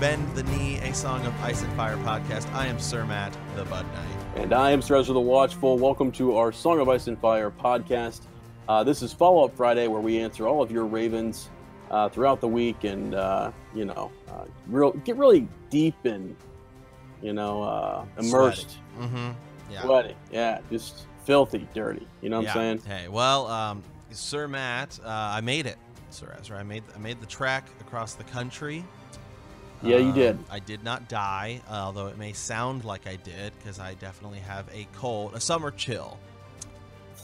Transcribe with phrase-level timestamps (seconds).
[0.00, 2.48] Bend the Knee, a Song of Ice and Fire podcast.
[2.54, 4.36] I am Sir Matt, the Bud Knight.
[4.36, 5.76] And I am Sir Ezra the Watchful.
[5.76, 8.20] Welcome to our Song of Ice and Fire podcast.
[8.68, 11.50] Uh, this is Follow Up Friday, where we answer all of your Ravens
[11.90, 16.36] uh, throughout the week and, uh, you know, uh, real get really deep and,
[17.20, 18.78] you know, uh, immersed.
[19.00, 19.30] Mm-hmm.
[19.72, 19.82] Yeah.
[19.82, 20.14] Sweaty.
[20.30, 22.06] Yeah, just filthy, dirty.
[22.20, 22.50] You know what yeah.
[22.50, 22.82] I'm saying?
[22.86, 25.76] Hey, well, um, Sir Matt, uh, I made it.
[26.10, 28.84] Sir Ezra, I made I made the track across the country.
[29.82, 30.38] Yeah, you Um, did.
[30.50, 34.40] I did not die, uh, although it may sound like I did, because I definitely
[34.40, 36.18] have a cold, a summer chill.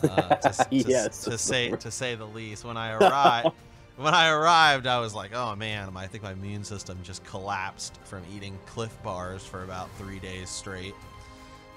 [0.03, 2.65] Uh, to, to- Yes, to say to say the least.
[2.65, 3.51] When I arrived,
[3.97, 7.99] when I arrived, I was like, "Oh man, I think my immune system just collapsed
[8.05, 10.95] from eating Clif Bars for about three days straight."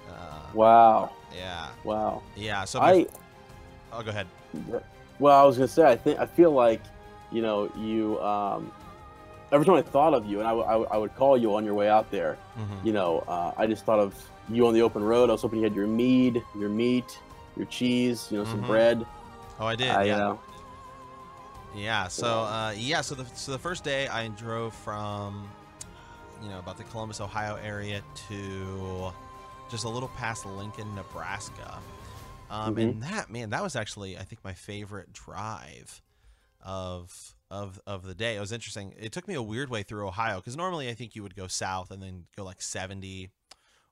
[0.09, 1.11] Uh, Wow.
[1.35, 2.23] Yeah, Wow.
[2.35, 2.65] yeah.
[2.65, 3.07] So my, I
[3.91, 4.27] oh, go ahead.
[5.19, 6.81] well, I was gonna say, I think I feel like,
[7.31, 8.19] you know, you.
[8.21, 8.71] Um,
[9.51, 11.73] every time I thought of you, and I, w- I would call you on your
[11.73, 12.37] way out there.
[12.57, 12.85] Mhm.
[12.85, 14.13] You know, uh, I just thought of
[14.49, 15.29] you on the open road.
[15.29, 17.19] I was hoping you had your mead, your meat,
[17.55, 18.67] your cheese, you know, some Mhm.
[18.67, 19.05] bread.
[19.59, 19.89] Oh, I did.
[19.89, 20.27] I, yeah.
[20.29, 20.37] uh,
[21.75, 22.07] Yeah.
[22.07, 23.01] So uh, yeah.
[23.01, 25.47] So the so the first day I drove from,
[26.41, 29.11] you know, about the Columbus, Ohio area to
[29.69, 31.79] just a little past Lincoln, Nebraska.
[32.49, 32.81] Um, Mhm.
[32.81, 36.01] And that man, that was actually I think my favorite drive
[36.61, 38.35] of of of the day.
[38.35, 38.93] It was interesting.
[38.99, 41.47] It took me a weird way through Ohio because normally I think you would go
[41.47, 43.29] south and then go like seventy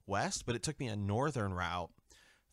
[0.08, 1.92] west, but it took me a northern route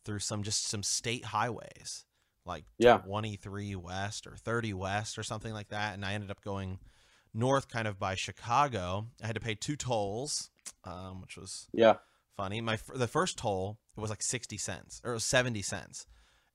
[0.05, 2.05] through some just some state highways
[2.45, 2.97] like Yeah.
[2.97, 6.79] 23 west or 30 west or something like that and i ended up going
[7.33, 10.49] north kind of by chicago i had to pay two tolls
[10.83, 11.95] um, which was yeah.
[12.35, 16.05] funny my the first toll it was like 60 cents or it was 70 cents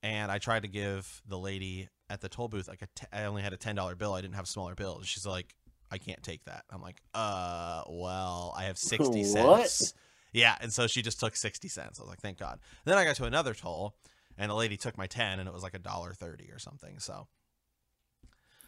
[0.03, 3.25] and i tried to give the lady at the toll booth like a t- i
[3.25, 5.55] only had a $10 bill i didn't have a smaller bill she's like
[5.91, 9.69] i can't take that i'm like uh well i have 60 What?
[9.69, 9.95] cents
[10.33, 12.53] yeah and so she just took 60 cents i was like thank god
[12.85, 13.97] and then i got to another toll
[14.37, 16.99] and the lady took my 10 and it was like a dollar 30 or something
[16.99, 17.27] so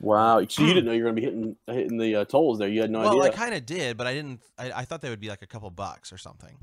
[0.03, 0.43] Wow.
[0.49, 2.69] So you didn't know you were gonna be hitting hitting the uh, tolls there.
[2.69, 3.11] You had no idea.
[3.19, 5.43] well i kind of did but i didn't I, I thought they would be like
[5.43, 6.57] a couple bucks or something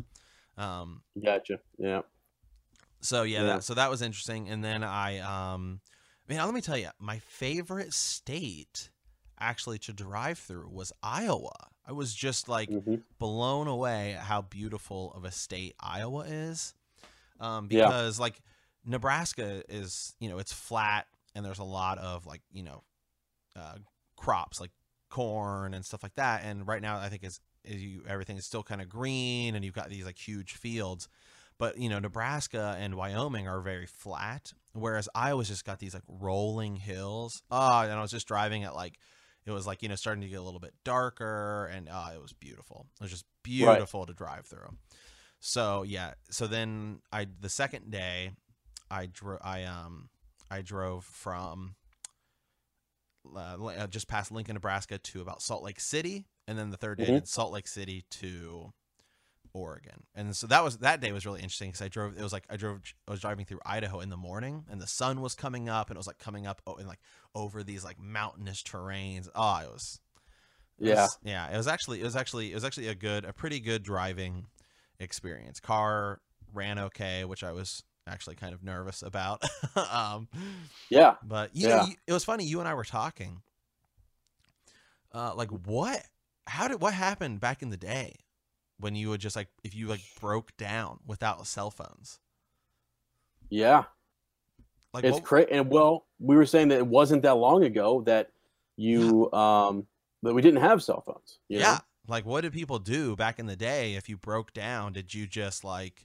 [0.57, 1.59] um Gotcha.
[1.77, 2.01] Yeah.
[3.01, 3.45] So yeah, Yeah.
[3.55, 4.49] That, so that was interesting.
[4.49, 5.81] And then I, um,
[6.27, 8.89] man, let me tell you, my favorite state
[9.39, 11.53] actually to drive through was Iowa.
[11.85, 16.75] I was just like hmm blown away at how beautiful of a state Iowa is.
[17.39, 17.87] Um, Yeah.
[17.87, 18.41] because like
[18.85, 22.83] Nebraska is, you know, it's flat and there's a lot of like, you know,
[23.55, 23.77] uh,
[24.15, 24.71] crops like
[25.09, 26.43] corn and stuff like that.
[26.43, 29.63] And right now, I think is, is you everything is still kind of green and
[29.65, 31.07] you've got these like huge fields.
[31.59, 36.03] But you know, Nebraska and Wyoming are very flat, whereas Iowa's just got these like
[36.07, 37.41] rolling hills.
[37.50, 39.00] Oh, and I was just driving at like
[39.45, 42.22] it was like you know starting to get a little bit darker, and uh, it
[42.22, 42.85] was beautiful.
[43.00, 44.69] It was just beautiful to drive through.
[45.40, 48.31] So yeah, so then I the second day,
[48.91, 50.09] I drove I um
[50.51, 51.75] I drove from
[53.35, 56.97] uh, uh, just past Lincoln, Nebraska to about Salt Lake City, and then the third
[57.00, 57.13] day Mhm.
[57.16, 58.74] did Salt Lake City to
[59.57, 60.03] Oregon.
[60.16, 62.18] And so that was that day was really interesting because I drove.
[62.18, 62.81] It was like I drove.
[63.07, 65.97] I was driving through Idaho in the morning, and the sun was coming up, and
[65.97, 67.00] it was like coming up oh, and like
[67.35, 69.28] over these like mountainous terrains.
[69.35, 70.00] Oh, it was.
[70.79, 71.01] it Yeah.
[71.03, 71.50] was- yeah.
[71.53, 72.01] It was actually.
[72.01, 72.51] It was actually.
[72.51, 74.45] It was actually a good, a pretty good driving
[75.00, 75.59] experience.
[75.59, 76.22] Car
[76.53, 79.44] ran okay, which I was actually kind of nervous about.
[79.91, 80.28] um,
[80.89, 81.16] Yeah.
[81.24, 81.75] but you Yeah.
[81.78, 82.45] know, you, it was funny.
[82.45, 83.41] You and I were talking.
[85.13, 86.01] Uh, like what?
[86.45, 88.16] How did what happened back in the day
[88.79, 92.19] when you would just like if you like broke down without cell phones?
[93.50, 93.85] Yeah.
[94.94, 95.51] Like It's crazy.
[95.51, 98.31] And well, we were saying that it wasn't that long ago that
[98.77, 99.88] you um
[100.24, 101.39] that we didn't have cell phones.
[101.50, 101.65] you know?
[101.65, 101.79] yeah.
[102.07, 104.94] Like what did people do back in the day if you broke down?
[104.94, 106.03] Did you just like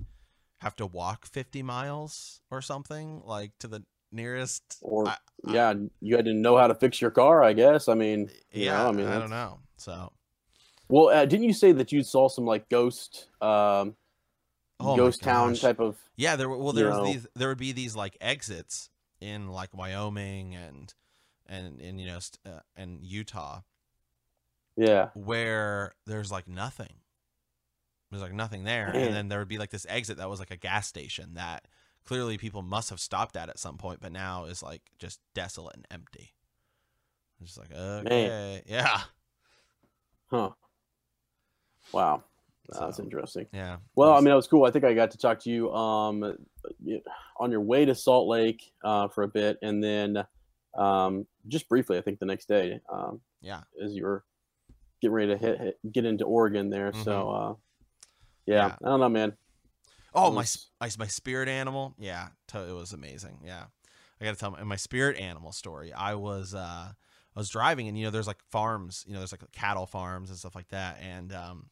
[0.60, 4.62] have to walk fifty miles or something like to the nearest?
[4.82, 5.16] Or I-
[5.46, 7.42] I- yeah, you had to know how to fix your car.
[7.42, 7.88] I guess.
[7.88, 9.58] I mean, you yeah, know, I mean, I don't know.
[9.76, 10.12] So
[10.88, 13.96] Well, uh, didn't you say that you saw some like ghost, um,
[14.80, 15.96] Oh ghost town type of?
[16.16, 17.04] Yeah, there were well there was know.
[17.04, 18.90] these there would be these like exits
[19.20, 20.92] in like Wyoming and
[21.46, 23.60] and and you know uh, and Utah
[24.76, 25.10] Yeah.
[25.14, 26.94] where there's like nothing.
[28.10, 29.04] There's like nothing there, Man.
[29.06, 31.66] and then there would be like this exit that was like a gas station that
[32.04, 35.76] clearly people must have stopped at at some point, but now is like just desolate
[35.76, 36.34] and empty.
[37.40, 39.00] It's just like okay, yeah,
[40.30, 40.50] Huh.
[41.92, 42.24] Wow.
[42.68, 43.46] That's So, interesting.
[43.52, 43.78] yeah.
[43.96, 44.64] Well, I mean, that was cool.
[44.64, 46.36] I think I got to talk to you um,
[47.38, 50.24] on your way to Salt Lake uh, for a bit, and then
[50.74, 54.24] um, just briefly, I think the next day, um, yeah, as you were
[55.00, 56.92] getting ready to hit, hit get into Oregon there.
[57.02, 57.54] So uh,
[58.46, 58.76] yeah, Yeah.
[58.82, 59.32] I don't know, man.
[60.14, 61.94] Oh, was- my my spirit animal.
[61.98, 63.40] Yeah, to- it was amazing.
[63.44, 63.64] Yeah,
[64.20, 65.92] I got to tell my, my spirit animal story.
[65.92, 66.92] I was uh
[67.34, 70.30] I was driving and you know there's like farms, you know there's like cattle farms
[70.30, 71.66] and stuff like that, and um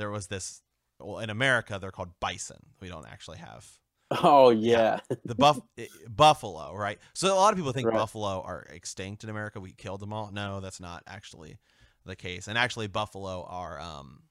[0.00, 0.62] there was this.
[0.98, 2.58] Well, in America they're called bison.
[2.80, 3.66] We don't actually have
[4.10, 5.60] Oh yeah, the buff
[6.08, 6.98] buffalo, right?
[7.14, 7.92] So a lot of people think Right.
[7.92, 9.60] buffalo are extinct in America.
[9.60, 10.30] We killed them all.
[10.32, 11.58] No, that's not actually
[12.04, 12.48] the case.
[12.48, 14.22] And actually, buffalo are um,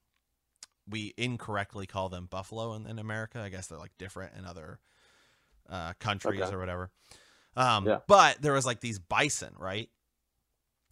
[0.87, 3.39] we incorrectly call them buffalo in, in America.
[3.39, 4.79] I guess they're like different in other
[5.69, 6.55] uh, countries Okay.
[6.55, 6.91] or whatever.
[7.55, 7.99] Um, Yeah.
[8.07, 9.89] But there was like these bison, right?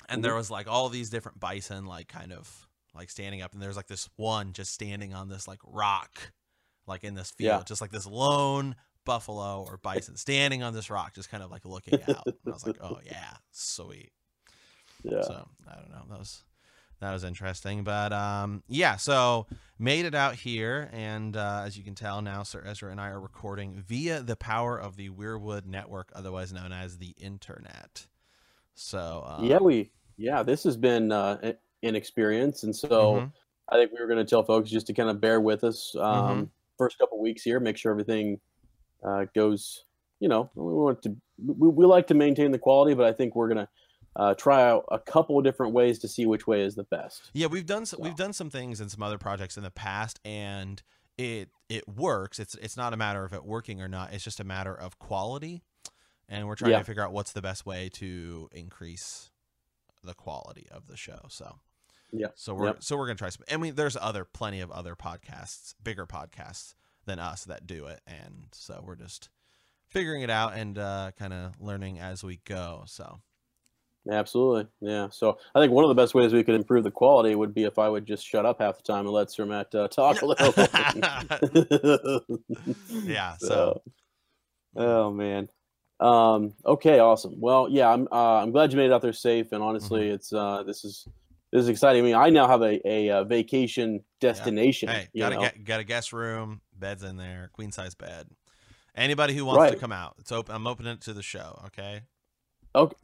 [0.10, 0.38] And there Mhm.
[0.38, 2.67] was like all these different bison, like kind of
[2.98, 6.32] like standing up, and there's like this one just standing on this like rock,
[6.88, 7.64] like in this field, Yeah.
[7.66, 11.64] just like this lone buffalo or bison standing on this rock, just kind of like
[11.66, 12.26] looking out.
[12.26, 14.12] And I was like, oh yeah, sweet.
[15.04, 15.22] yeah.
[15.22, 16.04] So I don't know.
[16.10, 16.44] That was
[17.00, 17.84] that was interesting.
[17.84, 19.46] But um, yeah, so
[19.80, 23.10] made it out here, and uh, as you can tell now, Sir Ezra and I
[23.10, 28.08] are recording via the power of the Weirwood network, otherwise known as the internet.
[28.74, 31.54] So um, yeah, we yeah, this has been uh,
[31.84, 33.34] a- an experience, and so mhm.
[33.70, 35.96] I think we were going to tell folks just to kind of bear with us
[35.96, 36.50] um, Mhm.
[36.78, 38.40] first couple weeks here, make sure everything
[39.04, 39.86] uh, goes.
[40.20, 41.16] You know, we want to
[41.46, 43.70] we, we like to maintain the quality, but I think we're gonna
[44.16, 47.30] uh, try out a couple of different ways to see which way is the best.
[47.34, 50.20] Yeah, we've done some, we've done some things and some other projects in the past,
[50.26, 50.82] and
[51.20, 52.40] it it works.
[52.40, 54.14] It's it's not a matter of it working or not.
[54.14, 55.62] It's just a matter of quality,
[56.28, 56.80] and we're trying Yeah.
[56.80, 59.30] to figure out what's the best way to increase
[60.04, 61.26] the quality of the show.
[61.30, 61.60] So
[62.12, 62.28] Yeah.
[62.36, 62.84] so we're Yep.
[62.84, 63.44] so we're gonna try some.
[63.52, 66.74] I mean, there's other plenty of other podcasts, bigger podcasts
[67.06, 69.30] than us that do it, and so we're just
[69.88, 72.84] figuring it out and uh, kind of learning as we go.
[72.88, 73.20] So
[74.10, 75.10] Absolutely, yeah.
[75.10, 77.66] So I think one of the best ways we could improve the quality would be
[77.66, 80.22] if I would just shut up half the time and let Sir Matt uh, talk
[80.22, 80.54] a little.
[83.04, 83.82] yeah, so
[84.76, 85.50] oh man.
[86.00, 87.40] Um, okay, awesome.
[87.40, 89.52] Well, yeah, I'm uh, I'm glad you made it out there safe.
[89.52, 90.16] And honestly, Mm-hmm.
[90.16, 91.08] it's uh, this is
[91.58, 92.04] this is exciting.
[92.04, 94.90] I mean, I now have a a, uh vacation destination.
[94.90, 98.28] Hey, got a got a guest room, beds in there, queen size bed.
[98.96, 100.56] Anybody who wants to come out, it's open.
[100.56, 101.62] I'm opening it to the show.
[101.68, 102.02] Okay.
[102.76, 102.96] Okay.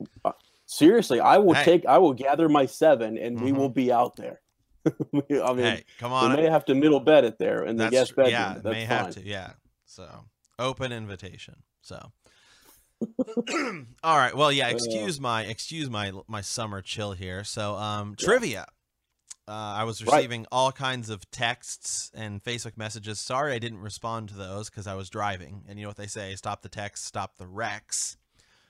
[0.66, 1.66] Seriously, I will Hey.
[1.66, 1.86] take.
[1.86, 3.58] I will gather my seven, and we Mhm.
[3.58, 4.42] will be out there.
[4.86, 5.24] I mean,
[5.58, 6.30] hey, come on.
[6.32, 8.32] we may have to middle bed it there in the guest bedroom.
[8.32, 8.88] yeah, may fine.
[8.88, 9.26] have to.
[9.26, 9.54] Yeah.
[9.86, 10.26] So
[10.60, 11.64] open invitation.
[11.82, 12.12] So.
[14.04, 14.36] All right.
[14.36, 14.70] Well, yeah.
[14.70, 17.44] Excuse my excuse my my summer chill here.
[17.44, 18.26] So, um, Yeah.
[18.26, 18.66] trivia.
[19.48, 20.16] Uh, I was Right.
[20.18, 23.20] receiving all kinds of texts and Facebook messages.
[23.20, 25.66] Sorry, I didn't respond to those because I was driving.
[25.68, 28.16] And you know what they say: stop the text, stop the wrecks.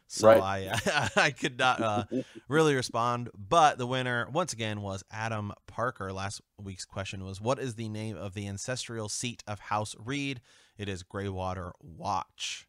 [0.07, 0.41] So Right.
[0.68, 2.06] I I could not uh,
[2.47, 3.30] really respond.
[3.38, 6.12] But the winner once again was Adam Parker.
[6.12, 10.42] Last week's question was, "What is the name of the ancestral seat of House Reed?"
[10.78, 12.68] It is Greywater Watch.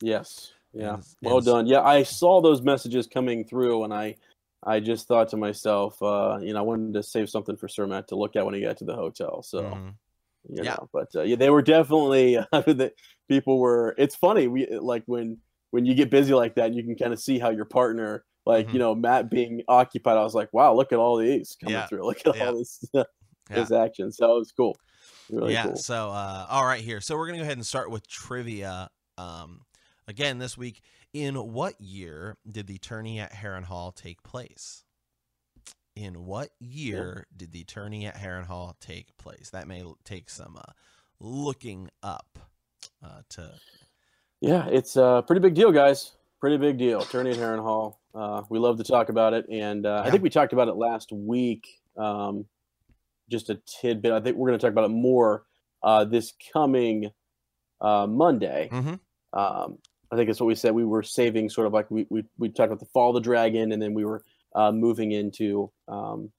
[0.00, 0.52] Yes.
[0.72, 0.94] Yeah.
[0.94, 1.66] And- well and- done.
[1.66, 4.16] Yeah, I saw those messages coming through, and I,
[4.62, 7.86] I just thought to myself, uh, you know, I wanted to save something for Sir
[7.86, 9.42] Matt to look at when he got to the hotel.
[9.42, 9.94] So, Mhm.
[10.48, 10.74] you Yeah.
[10.74, 12.38] know, but uh, yeah, they were definitely.
[13.28, 13.94] People were.
[13.98, 14.46] It's funny.
[14.46, 15.38] We like when
[15.70, 18.68] when you get busy like that, you can kind of see how your partner, like
[18.68, 18.72] Mhm.
[18.74, 20.16] you know, Matt being occupied.
[20.16, 21.86] I was like, wow, look at all these coming Yeah.
[21.86, 22.04] through.
[22.06, 22.46] Look at Yeah.
[22.48, 23.02] all this Yeah.
[23.50, 24.12] this action.
[24.12, 24.76] So it was cool.
[25.30, 25.64] Really yeah.
[25.64, 25.76] cool.
[25.76, 27.00] So, uh, all right, here.
[27.00, 28.88] So we're gonna go ahead and start with trivia.
[29.18, 29.62] Um,
[30.08, 30.82] again this week.
[31.12, 34.84] In what year did the tourney at Harrenhal take place?
[35.94, 39.50] In what year did the tourney at Harrenhal take place?
[39.50, 40.72] That may take some uh,
[41.20, 42.38] looking up
[43.02, 43.52] uh, to.
[44.40, 46.12] Yeah, it's a pretty big deal, guys.
[46.40, 47.00] Pretty big deal.
[47.00, 47.96] Tourney at Harrenhal.
[48.14, 50.76] Uh, we love to talk about it, and uh, I think we talked about it
[50.76, 51.66] last week.
[51.96, 52.44] Um,
[53.30, 54.12] just a tidbit.
[54.12, 55.44] I think we're going to talk about it more
[55.82, 57.10] uh, this coming
[57.80, 58.68] uh, Monday.
[58.70, 59.00] Mhm.
[59.32, 59.78] Um,
[60.10, 60.74] I think that's what we said.
[60.74, 63.20] We were saving sort of like we we, we talked about the fall of the
[63.20, 64.22] dragon, and then we were
[64.54, 66.30] uh, moving into um,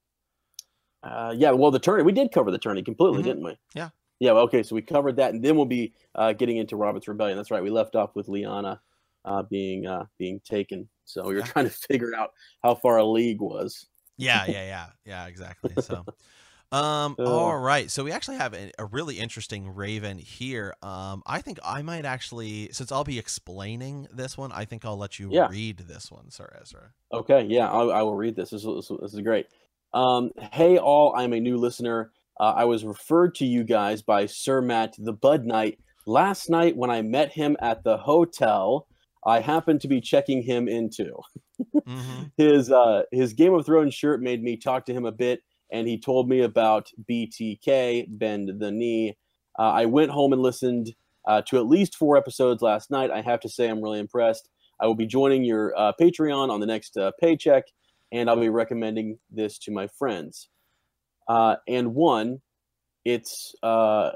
[1.02, 1.50] uh, yeah.
[1.52, 3.24] Well, the tourney we did cover the tourney completely, Mhm.
[3.24, 3.56] didn't we?
[3.74, 3.90] Yeah.
[4.20, 4.32] Yeah.
[4.32, 4.62] well, Okay.
[4.62, 7.36] So we covered that, and then we'll be uh, getting into Robert's Rebellion.
[7.36, 7.62] That's right.
[7.62, 8.80] We left off with Lyanna
[9.24, 10.88] uh, being uh, being taken.
[11.04, 11.46] So we were Yeah.
[11.46, 12.30] trying to figure out
[12.62, 13.86] how far a league was.
[14.16, 15.72] Yeah, yeah, yeah, yeah, exactly.
[15.80, 16.04] So,
[16.72, 17.24] um, Uh.
[17.24, 17.90] all right.
[17.90, 20.74] So we actually have a, a really interesting Raven here.
[20.82, 24.96] Um, I think I might actually, since I'll be explaining this one, I think I'll
[24.98, 25.48] let you Yeah.
[25.48, 26.92] read this one, Sir Ezra.
[27.12, 28.50] Okay, yeah, I, I will read this.
[28.50, 29.46] This is, this is great.
[29.94, 32.12] Um, hey, all, I'm a new listener.
[32.38, 36.76] Uh, I was referred to you guys by Sir Matt, the Bud Knight, last night
[36.76, 38.86] when I met him at the hotel.
[39.26, 41.16] I happened to be checking him into.
[41.86, 45.42] hmm His uh, his Game of Thrones shirt made me talk to him a bit,
[45.70, 49.16] and he told me about BTK, Bend the Knee.
[49.58, 50.94] Uh, I went home and listened
[51.26, 53.10] uh, to at least four episodes last night.
[53.10, 54.48] I have to say, I'm really impressed.
[54.80, 57.64] I will be joining your uh, Patreon on the next uh, paycheck,
[58.12, 60.48] and I'll be recommending this to my friends.
[61.26, 62.40] Uh, and one,
[63.04, 64.12] it's uh, uh,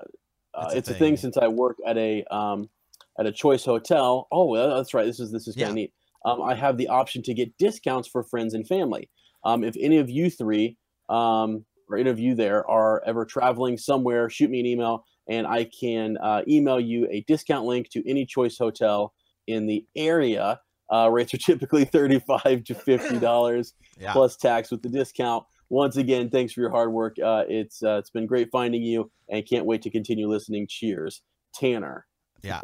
[0.66, 1.16] It's a it's a thing thing.
[1.16, 2.70] since I work at a um,
[3.18, 4.28] at a choice hotel.
[4.32, 5.04] Oh, that's right.
[5.04, 5.68] This is this is kind Yeah.
[5.68, 5.92] of neat.
[6.24, 9.10] Um, I have the option to get discounts for friends and family.
[9.44, 10.78] Um, if any of you three
[11.08, 16.16] um, or you there are ever traveling somewhere, shoot me an email, and I can
[16.18, 19.12] uh, email you a discount link to any choice hotel
[19.46, 20.60] in the area.
[20.92, 24.12] Uh, rates are typically thirty-five to fifty dollars Yeah.
[24.12, 25.44] plus tax with the discount.
[25.68, 27.16] Once again, thanks for your hard work.
[27.22, 30.66] Uh, it's uh, it's been great finding you, and can't wait to continue listening.
[30.68, 31.22] Cheers,
[31.54, 32.06] Tanner.
[32.42, 32.60] Yeah.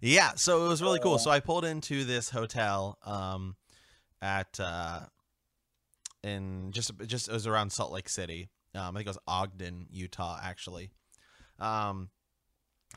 [0.00, 0.32] Yeah.
[0.34, 1.18] So it was really cool.
[1.26, 3.56] So I pulled into this hotel um
[4.20, 5.00] at uh
[6.26, 8.48] in just just it was around Salt Lake City.
[8.74, 10.90] Um I think it was Ogden, Utah actually.
[11.58, 12.10] Um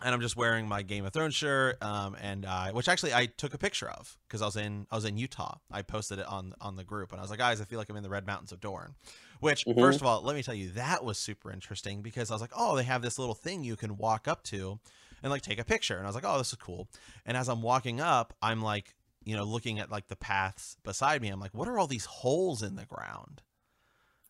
[0.04, 3.26] and I'm just wearing my Game of Thrones shirt um and uh which actually I
[3.28, 5.58] took a picture of cuz I was in I was in Utah.
[5.72, 7.90] I posted it on on the group and I was like, "Guys, I feel like
[7.90, 8.96] I'm in the Red Mountains of Dorne."
[9.40, 9.80] Which Mhm.
[9.80, 12.52] first of all, let me tell you that was super interesting because I was like,
[12.56, 14.80] "Oh, they have this little thing you can walk up to
[15.24, 16.90] and like take a picture." And I was like, "Oh, this is cool."
[17.26, 21.22] And as I'm walking up, I'm like, you know, looking at like the paths beside
[21.22, 21.30] me.
[21.30, 23.42] I'm like, "What are all these holes in the ground?"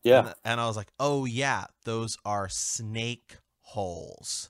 [0.03, 4.49] Yeah, And, and I was like, "Oh yeah, those are snake holes."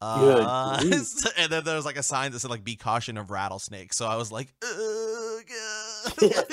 [0.00, 0.78] Good Uh,
[1.38, 4.06] and then there was like a sign that said like "Be caution of rattlesnakes." So
[4.06, 6.50] I was like, "Ugh, God." Get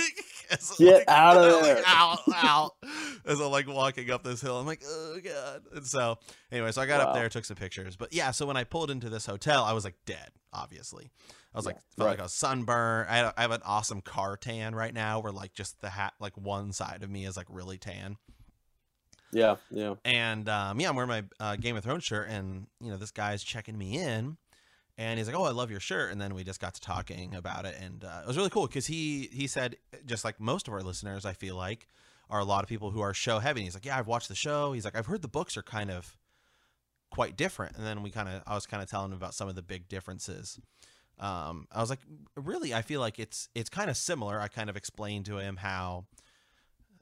[0.80, 1.84] like, out of like, there.
[1.86, 2.72] out, out.
[3.26, 6.20] As I'm like walking up this hill, I'm like, "Oh God!" And so
[6.52, 7.96] anyway, so I got up there, took some pictures.
[7.96, 10.32] But yeah, so when I pulled into this hotel, I was like dead.
[10.54, 11.12] Obviously,
[11.54, 12.12] I was like felt right.
[12.14, 13.10] like I was sunburned.
[13.10, 16.14] I, had- I have an awesome car tan right now, where like just the hat,
[16.20, 18.18] like one side of me is like really tan.
[19.32, 19.96] yeah, yeah.
[20.06, 23.12] And um, yeah, I'm wearing my uh, Game of Thrones shirt, and you know this
[23.12, 24.38] guy's checking me in,
[24.98, 27.36] and he's like, "Oh, I love your shirt." And then we just got to talking
[27.36, 30.68] about it, and uh, it was really cool because he he said, just like most
[30.68, 31.88] of our listeners, I feel like
[32.30, 33.62] are a lot of people who are show heavy.
[33.62, 35.64] And he's like, "Yeah, I've watched the show." He's like, "I've heard the books are
[35.64, 36.18] kind of
[37.12, 39.48] quite different," and then we kind of I was kind of telling him about some
[39.48, 40.60] of the big differences.
[41.20, 42.00] Um, I was like,
[42.36, 45.58] "Really, I feel like it's it's kind of similar." I kind of explained to him
[45.58, 46.06] how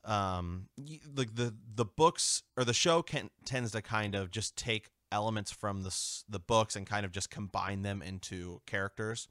[0.04, 4.56] um y- the the the books or the show can tends to kind of just
[4.58, 5.96] take elements from the
[6.28, 9.28] the books and kind of just combine them into characters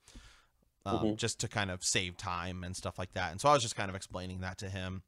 [0.87, 1.17] um, Mhm.
[1.17, 3.75] just to kind of save time and stuff like that and so i was just
[3.75, 5.03] kind of explaining that to him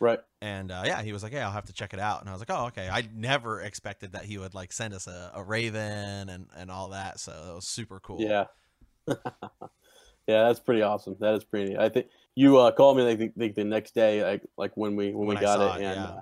[0.00, 0.18] Right.
[0.42, 2.32] and uh, yeah he was like yeah i'll have to check it out and i
[2.32, 5.42] was like oh okay i never expected that he would like send us a, a
[5.42, 8.44] raven and and all that so that was super cool Yeah.
[9.08, 9.14] yeah,
[10.26, 11.16] that's pretty awesome.
[11.20, 11.76] That is pretty.
[11.78, 14.96] I think you uh, called me like the, like the next day, like like when
[14.96, 16.04] we when, When we got it, it, and yeah.
[16.04, 16.20] uh,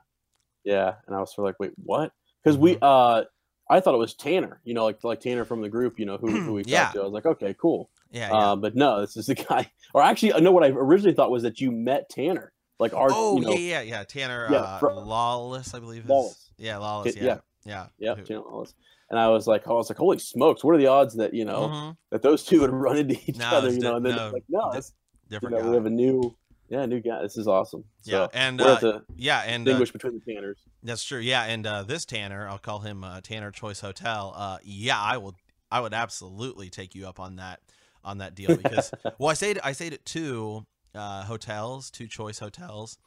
[0.64, 2.12] yeah, and I was sort of like, wait, what?
[2.42, 3.24] Because we uh,
[3.70, 6.18] I thought it was Tanner, you know, like like Tanner from the group, you know,
[6.18, 6.82] who who we Yeah.
[6.84, 7.00] talked to.
[7.00, 7.88] I was like, okay, cool.
[8.10, 8.36] yeah, yeah.
[8.36, 9.70] Uh, but no, this is the guy.
[9.94, 13.08] Or actually, I know what I originally thought was that you met Tanner, like our,
[13.10, 16.50] oh you know, yeah yeah yeah tanner Yeah, uh, fro- lawless i believe is Lawless.
[16.58, 18.74] yeah lawless Yeah, yeah yeah yeah, Tanner Ellis.
[19.10, 21.44] And I was like, I was like, holy smokes, what are the odds that you
[21.44, 21.96] know Mhm.
[22.10, 23.96] that those two would run into each No, other, you know?
[23.96, 25.68] And then no, like, no, that's you different know, guy.
[25.70, 26.36] we have a new,
[26.68, 27.22] yeah, new guy.
[27.22, 27.84] This is awesome.
[28.02, 30.58] So yeah, and we're uh, yeah, and uh, distinguish between the Tanners.
[30.82, 31.20] that's true.
[31.20, 34.34] Yeah, and uh, this Tanner, I'll call him uh, Tanner Choice Hotel.
[34.36, 35.34] Uh, yeah, I will.
[35.70, 37.60] I would absolutely take you up on that
[38.04, 42.38] on that deal because well, I stayed I stayed it two uh, hotels, two choice
[42.38, 42.98] hotels.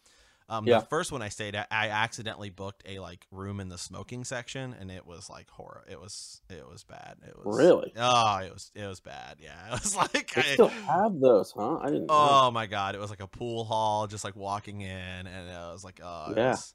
[0.50, 0.80] Um, Yeah.
[0.80, 4.24] The first one I stayed at, I accidentally booked a like room in the smoking
[4.24, 5.84] section, and it was like horror.
[5.90, 7.18] It was it was bad.
[7.28, 7.92] It was Really?
[7.98, 9.38] Oh, it was it was bad.
[9.42, 11.80] Yeah, it was like They I, still have those, huh?
[11.82, 12.08] I didn't.
[12.08, 12.14] know.
[12.14, 14.90] Oh my god, it was like a pool hall, just like walking in,
[15.28, 16.52] and it was like, oh, Yeah.
[16.52, 16.74] was,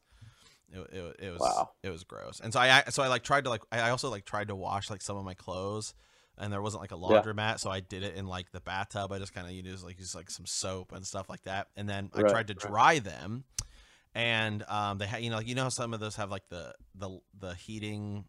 [0.71, 1.71] it, it, it was, Wow.
[1.83, 2.40] it was gross.
[2.45, 4.54] And so I, I- so I like tried to like, I also like tried to
[4.54, 5.95] wash like some of my clothes,
[6.39, 9.12] and there wasn't like a laundromat, so I did it in like the bathtub.
[9.12, 11.89] I just kind of used like use like some soap and stuff like that, and
[11.89, 12.71] then I Right, tried to right.
[12.71, 13.45] dry them,
[14.15, 16.49] and um, they had you know like you know how some of those have like
[16.49, 18.25] the the the heating.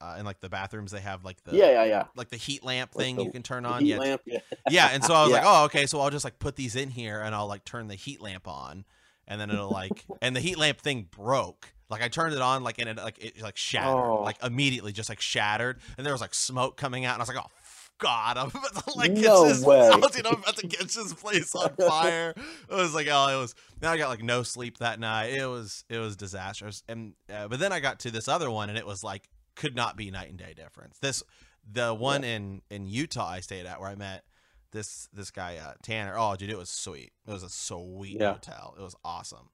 [0.00, 2.04] Uh, in like the bathrooms, they have like the yeah, yeah, yeah.
[2.16, 3.86] like the heat lamp Like thing the- you can turn on.
[3.86, 4.20] Yeah, lamp.
[4.26, 4.40] Yeah.
[4.68, 6.90] yeah and so i was like oh okay so i'll just like put these in
[6.90, 8.84] here and i'll like turn the heat lamp on
[9.28, 12.64] and then it'll like and the heat lamp thing broke like i turned it on
[12.64, 14.22] like and it like it like shattered Oh.
[14.22, 17.28] like immediately just like shattered and there was like smoke coming out and i was
[17.28, 17.50] like oh
[17.98, 19.64] God, I'm about to like No catch this.
[19.64, 19.78] way.
[19.78, 22.34] I was, you know, I'm about to catch this place on fire.
[22.36, 23.54] It was like, oh, it was.
[23.80, 25.26] Now I got like no sleep that night.
[25.34, 26.82] It was, it was disastrous.
[26.88, 29.76] And uh, but then I got to this other one, and it was like could
[29.76, 30.98] not be night and day difference.
[30.98, 31.22] This,
[31.70, 34.24] the one in in Utah I stayed at where I met
[34.72, 36.16] this this guy uh, Tanner.
[36.18, 37.12] Oh, dude, it was sweet.
[37.24, 38.32] It was a sweet Yeah.
[38.32, 38.74] hotel.
[38.76, 39.50] It was awesome.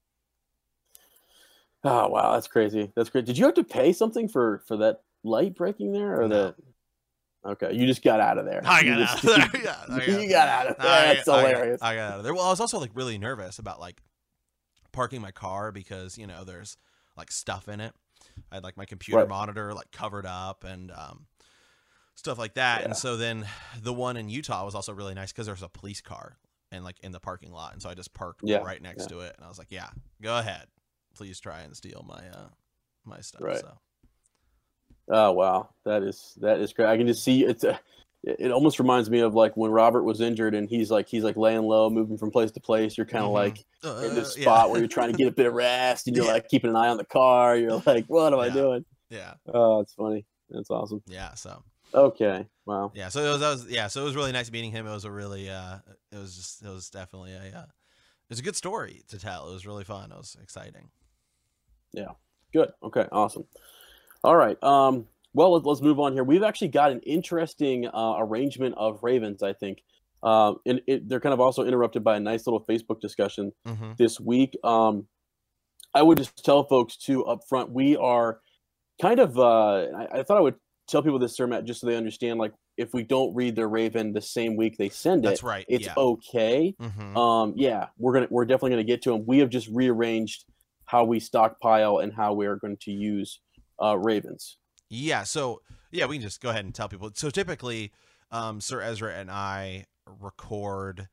[1.85, 2.93] Oh wow, that's crazy.
[2.97, 3.25] That's great.
[3.25, 6.29] Did you have to pay something for for that light breaking there, or No.
[6.29, 6.55] the?
[7.51, 8.61] Okay, you just got out of there.
[8.65, 9.63] I got out of there.
[9.63, 10.87] Yeah, I got- you got out of there.
[10.91, 11.83] I- That's I hilarious.
[11.83, 12.35] I got out of there.
[12.35, 14.01] Well, I was also like really nervous about like
[14.93, 16.77] parking my car because you know there's
[17.17, 17.95] like stuff in it.
[18.51, 19.29] I had like my computer Right.
[19.29, 21.27] monitor like covered up and um,
[22.17, 22.81] stuff like that.
[22.81, 22.85] Yeah.
[22.87, 23.47] And so then
[23.81, 26.37] the one in Utah was also really nice because there was a police car
[26.73, 29.21] and like in the parking lot, and so I just parked Yeah, right next to
[29.21, 29.89] it, and I was like, yeah,
[30.21, 30.67] go ahead,
[31.19, 32.49] please try and steal my uh
[33.05, 33.43] my stuff.
[33.43, 33.59] Right.
[33.61, 33.73] So
[35.11, 36.87] Oh wow, that is that is great.
[36.89, 37.65] I can just see it's.
[37.65, 37.79] A,
[38.25, 41.37] it almost reminds me of like when Robert was injured and he's like he's like
[41.37, 42.97] laying low, moving from place to place.
[42.99, 43.35] You're kind of Mhm.
[43.35, 43.65] like
[44.05, 44.71] in this Uh, spot yeah.
[44.73, 46.33] where you're trying to get a bit of rest and you're Yeah.
[46.33, 47.57] like keeping an eye on the car.
[47.57, 48.85] You're like, what am I doing?
[49.09, 50.27] yeah, Oh, it's funny.
[50.51, 51.01] That's awesome.
[51.07, 51.35] yeah.
[51.35, 51.63] So
[51.95, 52.91] Okay, wow.
[52.95, 54.91] yeah so it was, that was yeah so it was really nice meeting him it
[54.93, 55.79] was a really uh
[56.13, 59.49] it was just it was definitely a uh, it was a good story to tell
[59.49, 60.91] it was really fun it was exciting
[62.53, 62.71] Good.
[62.83, 63.07] Okay.
[63.13, 63.45] Awesome.
[64.25, 64.63] All right.
[64.63, 66.25] Um, well, let, let's move on here.
[66.25, 69.83] We've actually got an interesting uh, arrangement of Ravens, I think.
[70.23, 73.93] Um, and it, they're kind of also interrupted by a nice little Facebook discussion mm-hmm.
[73.99, 74.57] this week.
[74.65, 75.07] Um,
[75.95, 78.41] I would just tell folks too up front, we are
[79.01, 79.39] kind of.
[79.39, 80.57] Uh, I, I thought I would
[80.89, 82.39] tell people this, Sir Matt, just so they understand.
[82.39, 85.65] Like, if we don't read their Raven the same week they send it, that's right
[85.69, 86.75] it's yeah okay.
[86.81, 87.17] mm-hmm.
[87.17, 89.25] Um, yeah, we're gonna we're definitely gonna get to them.
[89.27, 90.45] We have just rearranged
[90.89, 93.41] how we stockpile and how we are going to use
[93.81, 94.57] uh, Ravens.
[94.89, 97.11] Yeah, so yeah, we can just go ahead and tell people.
[97.15, 97.93] So typically,
[98.31, 101.09] um, Sir Ezra and I record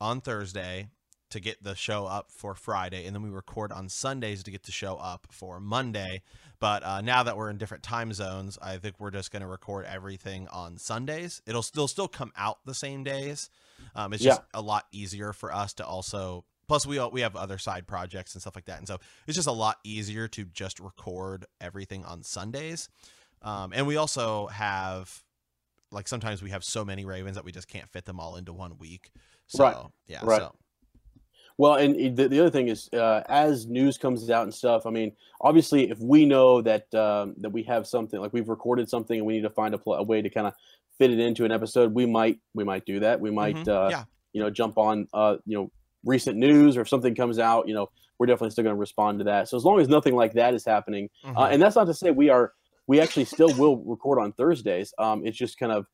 [0.00, 0.88] on Thursday
[1.28, 4.62] to get the show up for Friday, and then we record on Sundays to get
[4.62, 6.22] the show up for Monday.
[6.58, 9.46] But uh, now that we're in different time zones, I think we're just going to
[9.46, 11.42] record everything on Sundays.
[11.46, 13.50] It'll still still come out the same days.
[13.94, 16.46] Um, it's just a lot easier for us to also.
[16.70, 19.34] Plus, we all, we have other side projects and stuff like that, and so it's
[19.34, 22.88] just a lot easier to just record everything on Sundays.
[23.42, 25.24] Um, and we also have
[25.90, 28.52] like sometimes we have so many Ravens that we just can't fit them all into
[28.52, 29.10] one week.
[29.48, 29.76] So Right.
[30.06, 30.42] yeah, Right.
[30.42, 30.54] so
[31.58, 34.90] Well, and the, the other thing is, uh, as news comes out and stuff, I
[34.90, 39.18] mean, obviously, if we know that um, that we have something like we've recorded something
[39.18, 40.54] and we need to find a, pl- a way to kind of
[40.98, 43.18] fit it into an episode, we might we might do that.
[43.20, 43.66] We might Mhm.
[43.66, 45.72] uh, yeah, you know jump on uh, you know
[46.04, 49.18] recent news or if something comes out, you know, we're definitely still going to respond
[49.18, 49.48] to that.
[49.48, 51.52] So as long as nothing like that is happening, uh, Mhm.
[51.52, 52.52] and that's not to say we are
[52.86, 54.92] we actually still will record on Thursdays.
[54.98, 55.86] Um, it's just kind of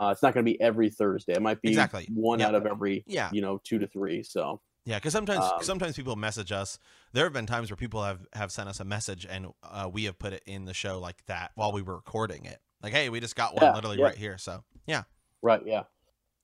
[0.00, 1.34] uh, it's not going to be every Thursday.
[1.34, 2.08] It might be Exactly.
[2.12, 2.48] one Yeah.
[2.48, 4.22] out of every yeah, you know two to three.
[4.22, 4.96] So yeah.
[4.98, 6.78] Because sometimes Um, sometimes people message us.
[7.12, 10.04] There have been times where people have have sent us a message and uh, we
[10.04, 12.58] have put it in the show like that while we were recording it.
[12.82, 14.36] Like, hey, we just got one Yeah, literally right here.
[14.38, 15.04] So yeah,
[15.42, 15.84] right, yeah,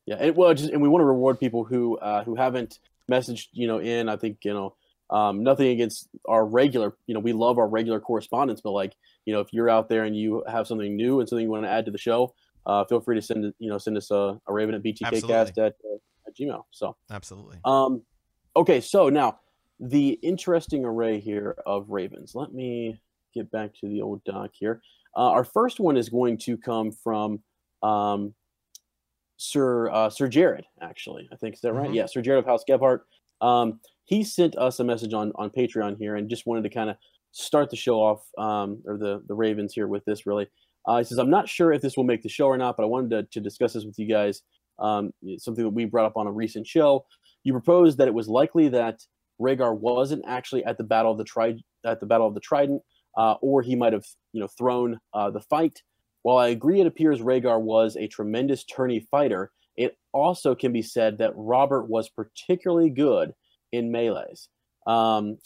[0.06, 0.16] yeah.
[0.16, 2.78] And well, just and we want to reward people who uh, who haven't
[3.10, 4.08] messaged you know in.
[4.08, 4.76] I think you know.
[5.12, 8.94] Um, nothing against our regular, you know, we love our regular correspondence, but like,
[9.24, 11.64] you know, if you're out there and you have something new and something you want
[11.64, 12.32] to add to the show,
[12.64, 15.74] uh, feel free to send, you know, send us a, a Raven at BTKcast at,
[15.84, 16.62] uh, at Gmail.
[16.70, 17.58] So, absolutely.
[17.64, 18.02] Um,
[18.54, 19.40] okay, so now
[19.80, 22.36] the interesting array here of ravens.
[22.36, 23.00] Let me
[23.34, 24.80] get back to the old doc here.
[25.16, 27.40] Uh, our first one is going to come from
[27.82, 28.34] um,
[29.40, 30.66] Sir uh, Sir Jared.
[30.82, 31.88] Actually, I think is that right?
[31.88, 31.94] Mhm.
[31.94, 33.06] Yeah, Sir Jared of House Gebhardt.
[33.40, 36.90] Um, he sent us a message on on Patreon here, and just wanted to kind
[36.90, 36.96] of
[37.32, 40.26] start the show off, um, or the the Ravens here with this.
[40.26, 40.46] Really,
[40.86, 42.82] uh, he says, "I'm not sure if this will make the show or not, but
[42.82, 44.42] I wanted to, to discuss this with you guys."
[44.78, 47.06] Um, something that we brought up on a recent show.
[47.42, 49.00] You proposed that it was likely that
[49.40, 52.82] Rhaegar wasn't actually at the battle of the Trid- at the battle of the Trident,
[53.16, 55.82] uh, or he might have you know thrown uh, the fight.
[56.22, 59.50] While I agree, it appears Rhaegar was a tremendous tourney fighter.
[59.76, 63.32] It also can be said that Robert was particularly good
[63.72, 64.48] in melees.
[64.86, 65.38] Um,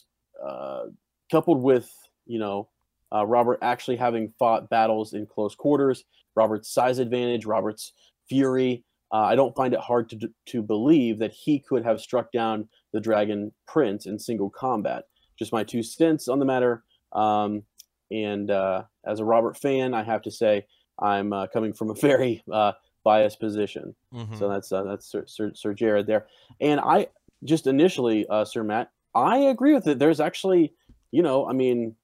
[0.44, 0.84] uh,
[1.30, 1.90] coupled with
[2.26, 2.68] you know
[3.14, 7.92] uh, Robert actually having fought battles in close quarters, Robert's size advantage, Robert's
[8.28, 8.84] fury.
[9.12, 12.68] Uh, I don't find it hard to to believe that he could have struck down
[12.92, 15.04] the Dragon Prince in single combat.
[15.38, 16.82] Just my two cents on the matter.
[17.12, 17.62] Um,
[18.10, 20.66] and uh, as a Robert fan, I have to say
[20.98, 22.72] I'm uh, coming from a very uh,
[23.04, 23.94] biased position.
[24.12, 24.38] Mhm.
[24.38, 26.26] So that's uh, that's Sir, Sir, Sir Jared there.
[26.60, 27.08] And I
[27.44, 29.98] just initially, uh, Sir Matt, I agree with it.
[29.98, 30.72] There's actually,
[31.10, 31.94] you know, I mean,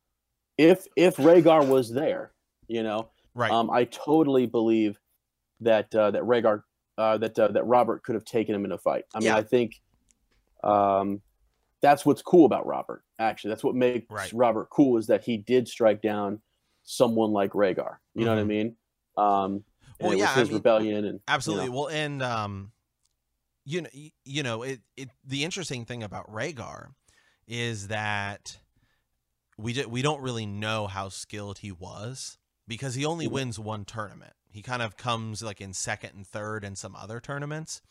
[0.58, 2.32] if if Rhaegar was there,
[2.68, 3.50] you know, right.
[3.50, 4.98] um, I totally believe
[5.60, 6.62] that uh, that Rhaegar,
[6.98, 9.04] uh, that uh, that Robert could have taken him in a fight.
[9.14, 9.36] I mean, Yeah.
[9.36, 9.80] I think
[10.62, 11.22] um,
[11.80, 13.02] that's what's cool about Robert.
[13.18, 14.32] Actually, that's what makes Right.
[14.34, 16.40] Robert cool is that he did strike down
[16.90, 17.96] someone like Rhaegar.
[18.14, 18.46] You know what I Mhm.
[18.46, 18.76] mean?
[19.16, 19.64] Um,
[20.00, 21.66] Well, it yeah, was I his mean, rebellion, and Absolutely.
[21.66, 22.72] You know, Well, and um,
[23.64, 23.88] you know,
[24.24, 25.10] you know, it, it.
[25.24, 26.94] The interesting thing about Rhaegar
[27.46, 28.58] is that
[29.58, 33.32] we d- we don't really know how skilled he was because he only Mhm.
[33.32, 34.32] wins one tournament.
[34.48, 37.82] He kind of comes like in second and third in some other tournaments,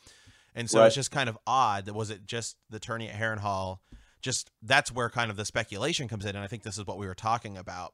[0.55, 0.87] and so Right.
[0.87, 1.85] it's just kind of odd.
[1.85, 3.79] that Was it just the tourney at Harrenhal?
[4.21, 6.97] Just that's where kind of the speculation comes in, and I think this is what
[6.97, 7.93] we were talking about.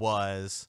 [0.00, 0.68] Was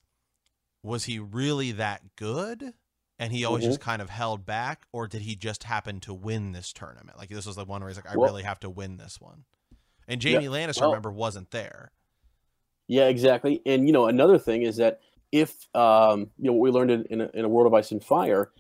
[0.84, 2.74] was he really that good?
[3.20, 3.68] and he always Mhm.
[3.68, 7.20] just kind of held back, or did he just happen to win this tournament?
[7.20, 9.22] Like this was the one where he's like, I Well- really have to win this
[9.22, 9.46] one.
[10.08, 11.92] And Jaime Lannister, well- remember, wasn't there.
[12.88, 13.62] Yeah, exactly.
[13.64, 17.06] And you know, another thing is that if um, you know what we learned in,
[17.12, 18.52] in, a, in a World of Ice and Fire,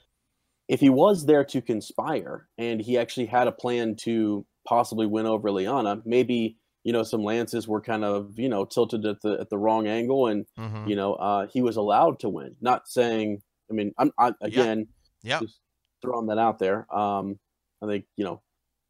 [0.68, 5.26] if he was there to conspire and he actually had a plan to possibly win
[5.26, 9.38] over Lyanna, maybe you know some lances were kind of you know tilted at the
[9.39, 10.88] at the wrong angle, and Mm-hmm.
[10.89, 12.56] you know uh, he was allowed to win.
[12.62, 14.88] Not saying, I mean, I'm I, again
[15.24, 15.39] Yeah.
[15.39, 15.60] just
[16.02, 16.88] throwing that out there.
[16.96, 17.39] Um,
[17.84, 18.41] I think you know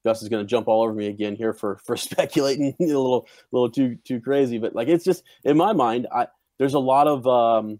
[0.04, 3.27] Gus is going to jump all over me again here for for speculating a little
[3.51, 6.27] little too too crazy, but like it's just in my mind, I
[6.58, 7.80] there's a lot of um,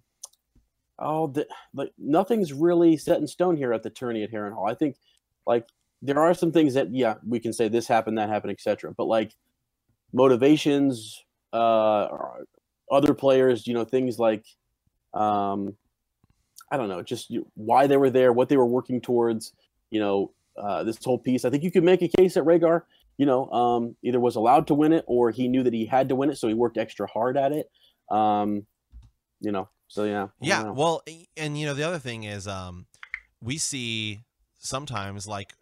[1.00, 4.70] oh, the, like nothing's really set in stone here at the tourney at Harrenhal.
[4.70, 4.98] I think
[5.48, 5.68] like
[6.02, 8.94] there are some things that yeah we can say this happened, that happened, etc.
[8.96, 9.34] But like
[10.14, 12.46] motivations, uh, or
[12.92, 14.46] other players, you know, things like
[15.14, 15.76] um,
[16.72, 19.54] I don't know, just why they were there, what they were working towards,
[19.90, 21.44] you know, uh, this whole piece.
[21.44, 22.84] I think you could make a case that Rhaegar,
[23.18, 26.10] you know, um, either was allowed to win it or he knew that he had
[26.10, 27.70] to win it, so he worked extra hard at it.
[28.10, 28.66] Um,
[29.42, 30.72] you know, so yeah, Yeah.
[30.72, 31.04] Well,
[31.36, 32.86] and you know, the other thing is, um,
[33.42, 34.22] we see
[34.60, 35.54] sometimes like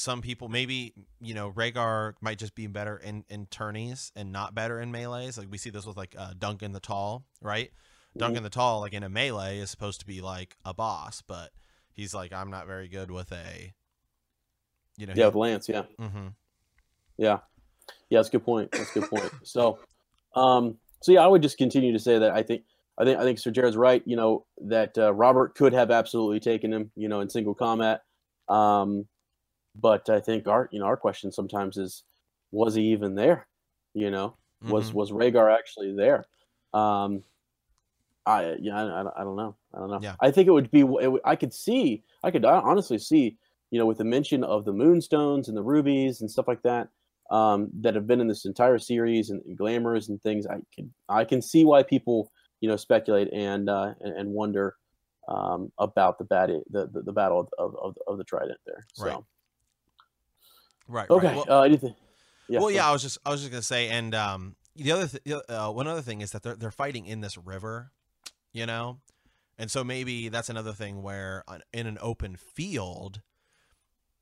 [0.00, 4.54] some people maybe you know Rhaegar might just be better in in tourneys and not
[4.54, 5.36] better in melees.
[5.36, 7.70] Like we see this with like uh, Duncan the Tall, right?
[8.16, 8.18] Mhm.
[8.18, 11.50] Duncan the Tall, like in a melee, is supposed to be like a boss, but
[11.92, 13.74] he's like, I'm not very good with a,
[14.96, 15.82] you know, yeah, with Lance, yeah.
[16.00, 16.28] mm-hmm.
[17.18, 17.40] Yeah,
[18.08, 18.72] yeah, that's a good point.
[18.72, 19.30] That's a good point.
[19.44, 19.80] So,
[20.34, 22.62] um, so yeah, I would just continue to say that I think
[22.96, 24.02] I think I think Sir Jared's right.
[24.06, 26.90] You know that uh, Robert could have absolutely taken him.
[26.96, 28.00] You know, in single combat.
[28.48, 29.04] Um,
[29.80, 32.04] but I think our you know our question sometimes is,
[32.50, 33.46] was he even there?
[33.94, 36.24] You know, was was Rhaegar actually there?
[36.72, 37.22] Um,
[38.26, 39.56] I yeah, I, I, don't- know.
[39.74, 40.00] I don't know.
[40.02, 40.14] Yeah.
[40.20, 40.80] I think it would be.
[40.80, 42.02] It I could see.
[42.22, 43.36] I could honestly see.
[43.70, 46.88] You know, with the mention of the moonstones and the rubies and stuff like that,
[47.30, 50.92] um, that have been in this entire series and, and glamours and things, I can
[51.08, 54.74] I can see why people you know speculate and uh, and, and wonder
[55.28, 58.84] um, about the bad the, the, the battle of, of, of the trident there.
[58.94, 59.18] So Right.
[60.90, 61.08] Right.
[61.08, 61.10] right.
[61.10, 61.94] okay, Well, uh, anything?
[62.48, 65.40] well, yeah, I was just I was just gonna say, and um, the other th-
[65.48, 67.92] uh, one other thing is that they're they're fighting in this river,
[68.52, 68.98] you know,
[69.58, 73.20] and so maybe that's another thing where on, in an open field,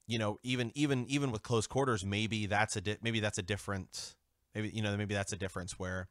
[0.07, 3.43] you know, even even even with close quarters, maybe that's a di- maybe that's a
[3.43, 4.15] different
[4.55, 6.09] maybe you know maybe that's a difference where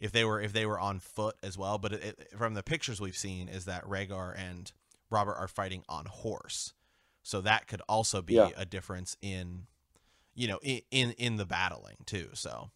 [0.00, 2.62] if they were if they were on foot as well, but it, it, from the
[2.62, 4.70] pictures we've seen is that Rhaegar and
[5.10, 6.74] Robert are fighting on horse,
[7.22, 8.48] so that could also be Yeah.
[8.56, 9.66] a difference in
[10.34, 12.28] you know in in, in the battling too.
[12.34, 12.70] So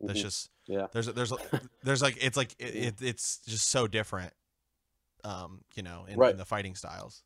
[0.00, 0.22] that's Mhm.
[0.22, 0.86] just Yeah.
[0.92, 1.32] there's there's
[1.82, 4.32] there's like it's like it, it, it's just so different
[5.24, 6.32] um you know in, Right.
[6.32, 7.22] in the fighting styles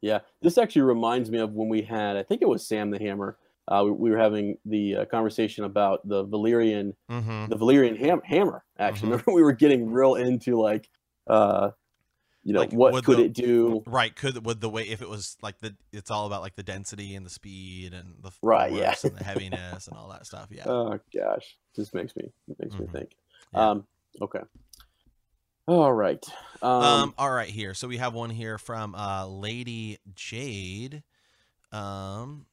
[0.00, 2.98] Yeah, this actually reminds me of when we had, I think it was Sam the
[2.98, 3.38] Hammer.
[3.66, 7.46] Uh, we, we were having the uh, conversation about the Valyrian, mm-hmm.
[7.48, 8.64] the Valyrian ham- hammer.
[8.78, 9.12] Actually, Mhm.
[9.12, 10.90] remember we were getting real into like,
[11.26, 11.70] uh,
[12.44, 13.82] you know, Like, what could the- it do?
[13.86, 16.62] right could would the way if it was like the it's all about like the
[16.62, 18.94] density and the speed and the Right, yeah.
[19.02, 22.80] and the heaviness and all that stuff yeah Oh gosh, this makes me makes Mhm.
[22.80, 23.16] me think.
[23.52, 23.70] Yeah.
[23.70, 23.86] Um,
[24.20, 24.40] okay.
[25.66, 26.22] All right.
[26.60, 27.72] Um, Um, all right here.
[27.72, 31.02] So we have one here from uh Lady Jade.
[31.72, 32.46] Um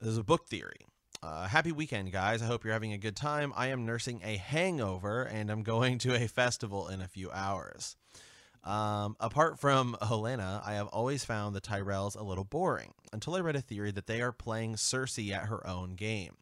[0.00, 0.86] there's a book theory.
[1.22, 2.42] Uh, happy weekend, guys.
[2.42, 3.52] I hope you're having a good time.
[3.56, 7.96] I am nursing a hangover and I'm going to a festival in a few hours.
[8.64, 13.40] Um, apart from Olenna, I have always found the Tyrells a little boring until I
[13.40, 16.36] read a theory that they are playing Cersei at her own game.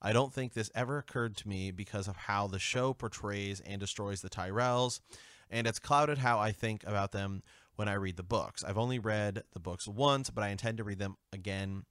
[0.00, 3.80] I don't think this ever occurred to me because of how the show portrays and
[3.80, 5.00] destroys the Tyrells,
[5.48, 7.42] and it's clouded how I think about them
[7.76, 8.64] when I read the books.
[8.64, 11.84] I've only read the books once, but I intend to read them again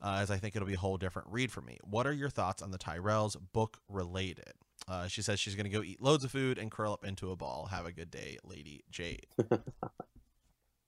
[0.00, 1.78] uh, as I think it'll be a whole different read for me.
[1.82, 4.52] What are your thoughts on the Tyrells book related?
[4.88, 7.30] Uh, she says she's going to go eat loads of food and curl up into
[7.30, 7.68] a ball.
[7.70, 9.26] Have a good day, Lady Jade.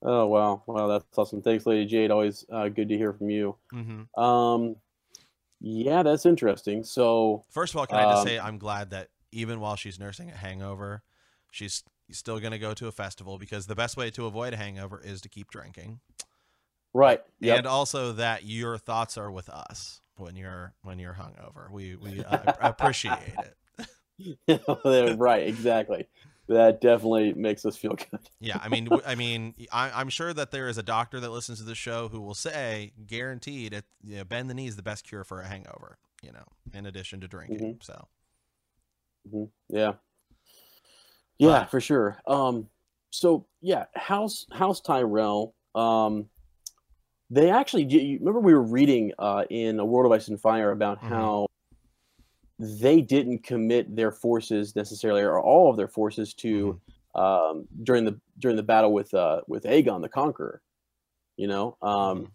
[0.02, 1.42] oh wow, wow, that's awesome.
[1.42, 2.10] Thanks, Lady Jade.
[2.10, 3.56] Always uh, good to hear from you.
[3.70, 4.76] hmm Um,
[5.60, 6.82] yeah, that's interesting.
[6.84, 9.98] So First of all, can I just Um, say I'm glad that even while she's
[9.98, 11.02] nursing a hangover,
[11.50, 14.56] she's still going to go to a festival because the best way to avoid a
[14.56, 16.00] hangover is to keep drinking.
[16.94, 17.20] Right.
[17.40, 17.58] Yep.
[17.58, 21.70] And also that your thoughts are with us when you're when you're hungover.
[21.70, 23.56] We we uh, appreciate it.
[25.16, 26.06] right, exactly.
[26.48, 28.18] That definitely makes us feel good.
[28.40, 31.58] yeah, I mean, I mean, I, I'm sure that there is a doctor that listens
[31.58, 34.82] to the show who will say, guaranteed, it, you know, bend the knee is the
[34.82, 35.98] best cure for a hangover.
[36.22, 37.76] You know, in addition to drinking.
[37.76, 37.82] Mhm.
[37.84, 38.08] So
[39.30, 39.92] hmm Yeah.
[41.38, 42.18] Yeah, But- for sure.
[42.26, 42.68] Um,
[43.10, 45.54] so yeah, House House Tyrell.
[45.74, 46.28] Um,
[47.30, 47.84] they actually.
[47.84, 51.08] you- Remember, we were reading uh, in a World of Ice and Fire about Mhm.
[51.08, 51.46] how
[52.60, 56.80] they didn't commit their forces necessarily, or all of their forces, to
[57.14, 60.60] um, during the during the battle with uh, with Aegon the Conqueror.
[61.36, 61.90] You know, um,
[62.26, 62.30] Mhm.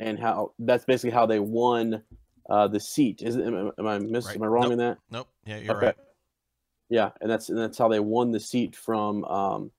[0.00, 2.02] and how that's basically how they won
[2.50, 3.22] uh, the seat.
[3.22, 3.96] Is am, I- am I?
[3.98, 4.36] Right.
[4.36, 4.72] Am I wrong Nope.
[4.72, 4.98] in that?
[5.10, 5.28] nope.
[5.46, 5.86] Yeah, you're Okay.
[5.86, 5.96] right.
[6.90, 9.70] Yeah, and that's and that's how they won the seat from, um,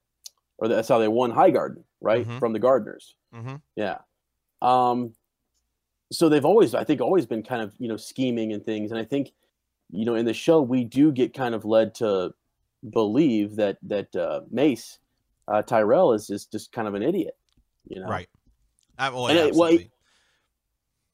[0.57, 2.39] or that's how they won Highgarden, right, Mhm.
[2.39, 3.15] from the Gardeners.
[3.33, 3.99] hmm Yeah.
[4.61, 5.13] Um,
[6.11, 8.99] so they've always, I think, always been kind of you know scheming and things, and
[8.99, 9.33] I think,
[9.91, 12.33] you know, in the show we do get kind of led to
[12.89, 14.99] believe that that uh, Mace
[15.47, 17.35] uh, Tyrell is just just kind of an idiot,
[17.87, 18.29] you know, Right.
[18.97, 19.77] Uh, well, yeah, it- well.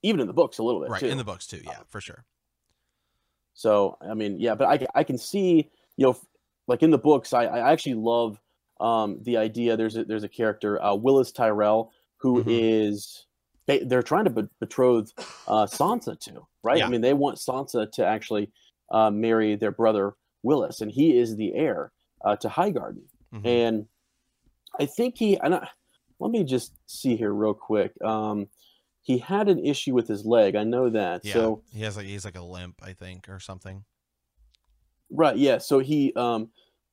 [0.04, 1.08] Even in the books a little bit, right too.
[1.08, 1.60] in the books too.
[1.66, 2.24] Yeah, for sure.
[3.54, 6.26] So I mean, yeah, but I I can see you know, f-
[6.68, 8.40] like in the books, I I actually love
[8.80, 9.76] um the idea.
[9.76, 13.66] There's a there's a character uh, Willas Tyrell who is Mhm.
[13.66, 15.12] they, they're trying to be- betroth
[15.48, 16.78] uh, Sansa to right.
[16.78, 16.86] Yeah.
[16.86, 18.52] I mean, they want Sansa to actually
[18.92, 21.92] uh, marry their brother Willas, and he is the heir
[22.24, 23.04] uh, to Highgarden.
[23.34, 23.46] Mhm.
[23.46, 23.88] And
[24.80, 25.68] I think he and I,
[26.20, 27.92] let me just see here real quick.
[28.02, 28.48] Um,
[29.02, 30.56] he had an issue with his leg.
[30.56, 31.24] I know that.
[31.24, 33.84] Yeah, So he has like he's like a limp, I think, or something.
[35.10, 35.38] Right.
[35.38, 35.60] Yeah.
[35.60, 36.50] So he, um,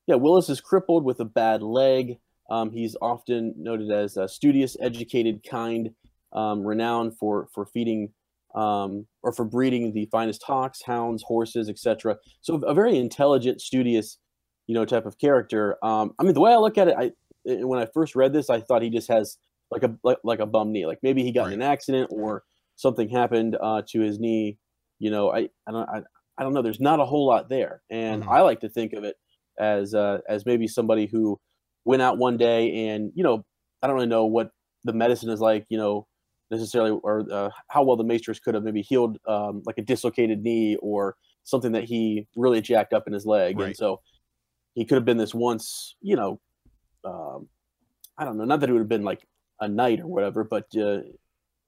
[0.07, 2.19] yeah, Willas is crippled with a bad leg.
[2.51, 5.95] Um, he's often noted as a studious, educated, kind,
[6.33, 8.13] um, renowned for for feeding
[8.55, 12.17] um, or for breeding the finest hawks, hounds, horses, etc.
[12.41, 14.19] So a very intelligent, studious,
[14.67, 15.77] you know, type of character.
[15.85, 17.13] Um, I mean, the way I look at it, I
[17.49, 19.37] eh, when I first read this, I thought he just has
[19.71, 20.87] like a like, like a bum knee.
[20.87, 22.45] Like maybe he got in an accident or
[22.77, 24.59] something happened uh, to his knee.
[24.99, 26.03] You know, I I don't I,
[26.39, 26.63] I don't know.
[26.63, 28.29] There's not a whole lot there, and Mhm.
[28.29, 29.17] I like to think of it
[29.59, 31.41] as uh, as maybe somebody who
[31.85, 33.45] went out one day and you know
[33.83, 34.51] I don't really know what
[34.85, 36.07] the medicine is like, you know,
[36.51, 40.43] necessarily, or uh, how well the Maestros could have maybe healed um, like a dislocated
[40.43, 44.01] knee or something that he really jacked up in his leg, and so
[44.75, 46.41] he could have been this once, you know,
[47.05, 47.49] um,
[48.19, 49.27] I don't know, not that it would have been like
[49.61, 50.99] a knight or whatever, but uh,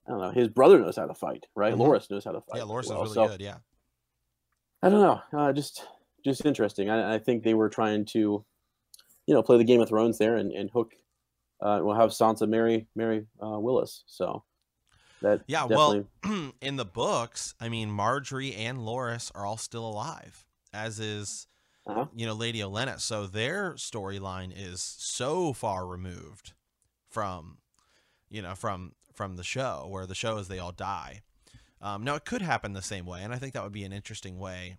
[0.07, 0.31] I don't know.
[0.31, 1.75] His brother knows how to fight, right?
[1.75, 1.79] Mhm.
[1.79, 2.59] Loras knows how to fight.
[2.59, 3.45] Yeah, Loras well, is so- really good.
[3.45, 3.57] Yeah.
[4.83, 5.21] I don't know.
[5.37, 5.87] Uh, just
[6.25, 6.91] just interesting.
[6.91, 8.45] I, I think they were trying to,
[9.27, 10.93] you know, play the Game of Thrones there and, and hook.
[11.61, 14.03] Uh, we'll have Sansa marry marry uh, Willas.
[14.07, 14.45] So
[15.23, 16.07] that Yeah, definitely.
[16.25, 21.47] well, in the books, I mean, Margaery and Loras are all still alive, as is,
[21.87, 22.07] Uh-huh.
[22.15, 23.01] you know, Lady Olenna.
[23.01, 26.53] So their storyline is so far removed
[27.09, 27.59] from,
[28.29, 31.23] you know, from from the show, where the show is they all die.
[31.81, 33.93] Um, now it could happen the same way, and I think that would be an
[33.93, 34.77] interesting way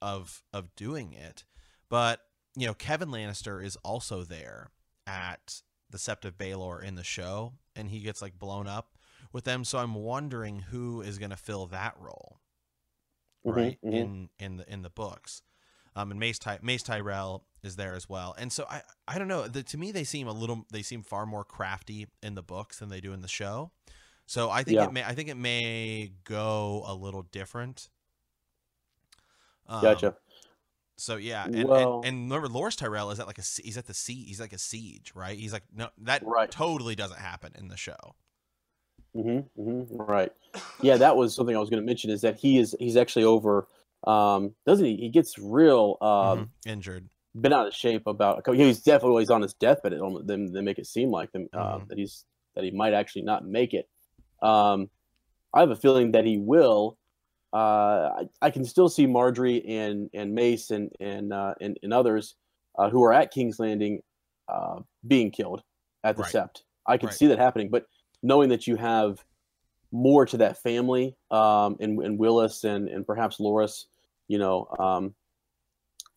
[0.00, 1.44] of of doing it.
[1.88, 2.20] But
[2.54, 4.70] you know, Kevan Lannister is also there
[5.06, 8.96] at the Sept of Baelor in the show, and he gets like blown up
[9.32, 9.64] with them.
[9.64, 12.40] So I'm wondering who is going to fill that role,
[13.46, 13.78] Mhm, right?
[13.82, 13.92] mhm.
[13.94, 15.42] In in the in the books,
[15.96, 18.34] um, and Mace Ty- Mace Tyrell is there as well.
[18.38, 19.46] And so I I don't know.
[19.48, 22.78] The, to me, they seem a little they seem far more crafty in the books
[22.78, 23.72] than they do in the show.
[24.26, 24.84] So I think Yeah.
[24.86, 27.88] it may I think it may go a little different.
[29.66, 30.16] Um, Gotcha.
[30.96, 33.86] So yeah, and, Well- and and remember, Loras Tyrell is at like a he's at
[33.86, 35.38] the sea he's like a siege, right?
[35.38, 36.50] He's like no that Right.
[36.50, 38.14] totally doesn't happen in the show.
[39.14, 40.32] Hmm hmm Right.
[40.82, 42.10] Yeah, that was something I was going to mention.
[42.10, 43.66] Is that he is he's actually over.
[44.06, 44.96] Um, doesn't he?
[44.96, 46.48] He gets real um, Mhm.
[46.66, 47.08] Injured.
[47.40, 48.46] been out of shape about.
[48.54, 49.92] He's definitely always on his deathbed.
[49.92, 52.94] It almost they, they make it seem like them uh, that he's that he might
[52.94, 53.88] actually not make it.
[54.42, 54.90] Um,
[55.54, 56.98] I have a feeling that he will.
[57.52, 61.92] Uh, I, I can still see Margaery and and Mace and and uh, and, and
[61.92, 62.34] others
[62.78, 64.02] uh, who are at King's Landing
[64.48, 65.62] uh, being killed
[66.02, 66.32] at the Right.
[66.34, 66.62] Sept.
[66.86, 67.16] I can Right.
[67.16, 67.84] see that happening, but
[68.22, 69.24] knowing that you have
[69.90, 73.84] more to that family um, and, and Willas and and perhaps Loras,
[74.28, 75.14] you know, um,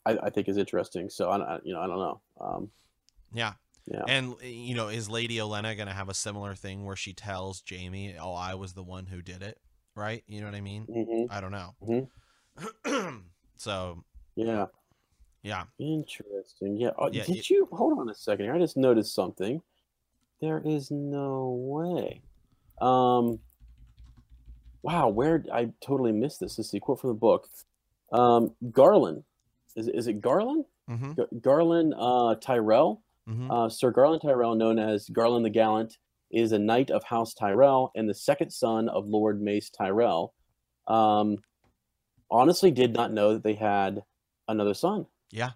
[0.05, 1.09] I, I think is interesting.
[1.09, 2.21] So I, you know I don't know.
[2.39, 2.71] Um,
[3.33, 3.53] Yeah.
[3.87, 4.03] Yeah.
[4.07, 8.15] And you know, is Lady Olenna gonna have a similar thing where she tells Jaime,
[8.19, 9.59] "Oh, I was the one who did it,"
[9.93, 10.23] right?
[10.27, 10.87] You know what I mean?
[10.87, 11.27] mhm.
[11.29, 11.75] I don't know.
[11.83, 13.23] Mhm.
[13.57, 14.03] so
[14.35, 14.67] Yeah.
[15.43, 15.65] Yeah.
[15.77, 16.77] Interesting.
[16.77, 16.91] Yeah.
[16.97, 18.55] Oh, Yeah, did it- you hold on a second here?
[18.55, 19.61] I just noticed something.
[20.41, 22.21] There is no way.
[22.81, 23.39] Um.
[24.81, 26.57] Wow, where I totally missed this.
[26.57, 27.47] This is a quote from the book.
[28.11, 29.23] Um, Garland,
[29.75, 30.65] is it, is it Garland?
[30.87, 31.13] Mm-hmm.
[31.13, 33.49] Gar- Garland uh, Tyrell, Mm-hmm.
[33.49, 35.97] uh, Sir Garland Tyrell, known as Garland the Gallant,
[36.29, 40.35] is a knight of House Tyrell and the second son of Lord Mace Tyrell.
[40.85, 41.37] Um,
[42.29, 44.03] honestly, did not know that they had
[44.47, 45.07] another son.
[45.31, 45.51] Yeah.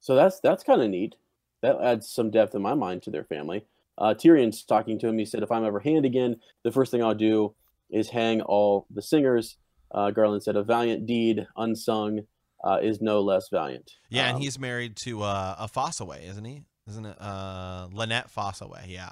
[0.00, 1.16] So that's that's kind of neat.
[1.66, 3.66] That adds some depth in my mind to their family.
[3.98, 5.18] Uh, Tyrion's talking to him.
[5.18, 7.56] He said, "If I'm ever hanged again, the first thing I'll do
[7.90, 9.56] is hang all the singers."
[9.90, 12.20] Uh, Garland said, "A valiant deed unsung
[12.62, 16.44] uh, is no less valiant." Yeah, and Um, he's married to uh, a Fossaway, isn't
[16.44, 16.62] he?
[16.86, 18.84] Isn't it uh, Lynette Fossaway?
[18.86, 19.10] Yeah.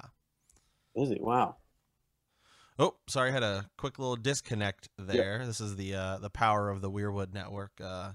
[0.95, 1.17] is he?
[1.19, 1.57] Wow.
[2.79, 5.45] Oh, sorry, I had a quick little disconnect there.
[5.45, 7.73] This is the uh, the power of the Weirwood network.
[7.83, 8.11] Uh,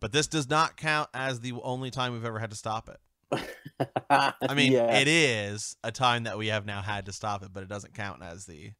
[0.00, 2.98] but this does not count as the only time we've ever had to stop it.
[4.10, 4.98] I mean, yeah.
[4.98, 7.94] it is a time that we have now had to stop it, but it doesn't
[7.94, 8.72] count as the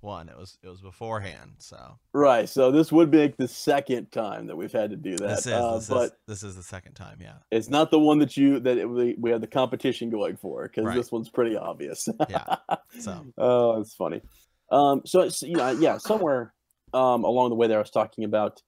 [0.00, 0.28] one.
[0.28, 1.56] It was it was beforehand.
[1.58, 2.48] So right.
[2.48, 5.28] So this would make the second time that we've had to do that.
[5.28, 7.18] this is uh, this but is this is the second time.
[7.20, 7.36] Yeah.
[7.50, 10.62] it's not the one that you that it, we, we had the competition going for
[10.64, 10.96] because Right.
[10.96, 12.08] this one's pretty obvious.
[12.28, 12.56] Yeah.
[13.00, 14.22] So oh, it's funny.
[14.70, 16.54] Um, so it's you know, yeah, somewhere
[16.92, 18.62] um, along the way there, I was talking about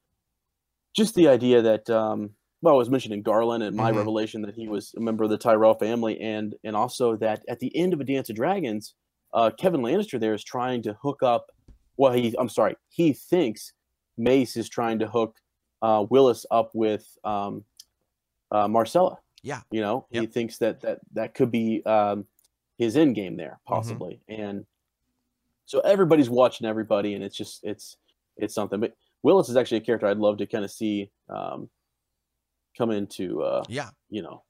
[0.95, 3.97] just the idea that um, well, I was mentioning Garland and my Mhm.
[3.97, 7.61] revelation that he was a member of the Tyrell family, and and also that at
[7.61, 8.95] the end of A Dance of Dragons,
[9.33, 11.51] uh, Kevan Lannister there is trying to hook up.
[11.97, 13.73] Well, he I'm sorry, he thinks
[14.17, 15.37] Mace is trying to hook
[15.83, 17.65] uh, Willas up with um,
[18.51, 19.19] uh, Myrcella.
[19.45, 19.61] Yeah.
[19.71, 22.27] you know, he thinks that that that could be um,
[22.77, 23.75] his end game there Mm-hmm.
[23.75, 24.67] possibly, and
[25.67, 27.97] so everybody's watching everybody, and it's just it's
[28.37, 28.81] it's something.
[28.81, 28.95] But
[29.25, 31.71] Willas is actually a character I'd love to kind of see um,
[32.77, 34.43] come into uh, yeah, you know,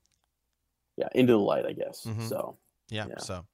[0.97, 2.05] yeah, into the light, I guess.
[2.07, 2.29] Mhm.
[2.29, 3.07] So yeah.
[3.09, 3.19] Yeah.
[3.19, 3.45] So,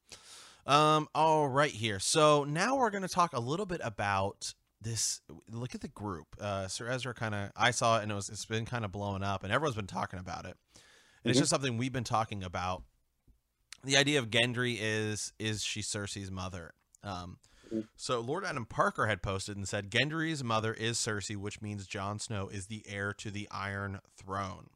[0.66, 1.98] um, all right here.
[1.98, 5.20] So now we're going to talk a little bit about this.
[5.50, 6.28] Look at the group.
[6.40, 7.50] Uh, Sir Ezra kind of.
[7.56, 8.28] I saw it, and it was.
[8.28, 10.56] It's been kind of blowing up, and everyone's been talking about it.
[11.24, 11.42] And it's Mhm.
[11.42, 12.84] just something we've been talking about.
[13.82, 16.74] The idea of Gendry is is she Cersei's mother?
[17.02, 17.38] Um.
[17.96, 22.18] So Lord Adam Parker had posted and said Gendry's mother is Cersei, which means Jon
[22.18, 24.68] Snow is the heir to the Iron Throne.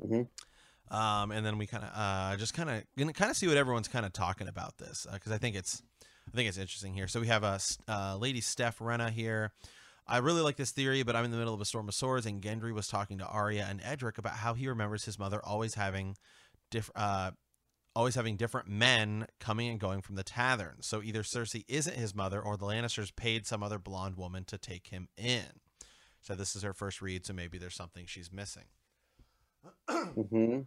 [0.00, 0.28] mhm.
[0.90, 3.56] Um, and then we kind of uh, just kind of gonna kind of see what
[3.56, 5.82] everyone's kind of talking about this because I think it's
[6.28, 7.08] I think it's interesting here.
[7.08, 9.52] So we have a uh, lady Steph Renna here.
[10.06, 12.26] I really like this theory, but I'm in the middle of a storm of swords,
[12.26, 15.74] and Gendry was talking to Arya and Edric about how he remembers his mother always
[15.74, 16.16] having
[16.70, 16.98] different.
[16.98, 17.30] Uh,
[17.94, 20.76] Always having different men coming and going from the tavern.
[20.80, 24.56] So either Cersei isn't his mother or the Lannisters paid some other blonde woman to
[24.56, 25.60] take him in.
[26.22, 28.64] So this is her first read, so maybe there's something she's missing.
[29.88, 30.66] Mhm.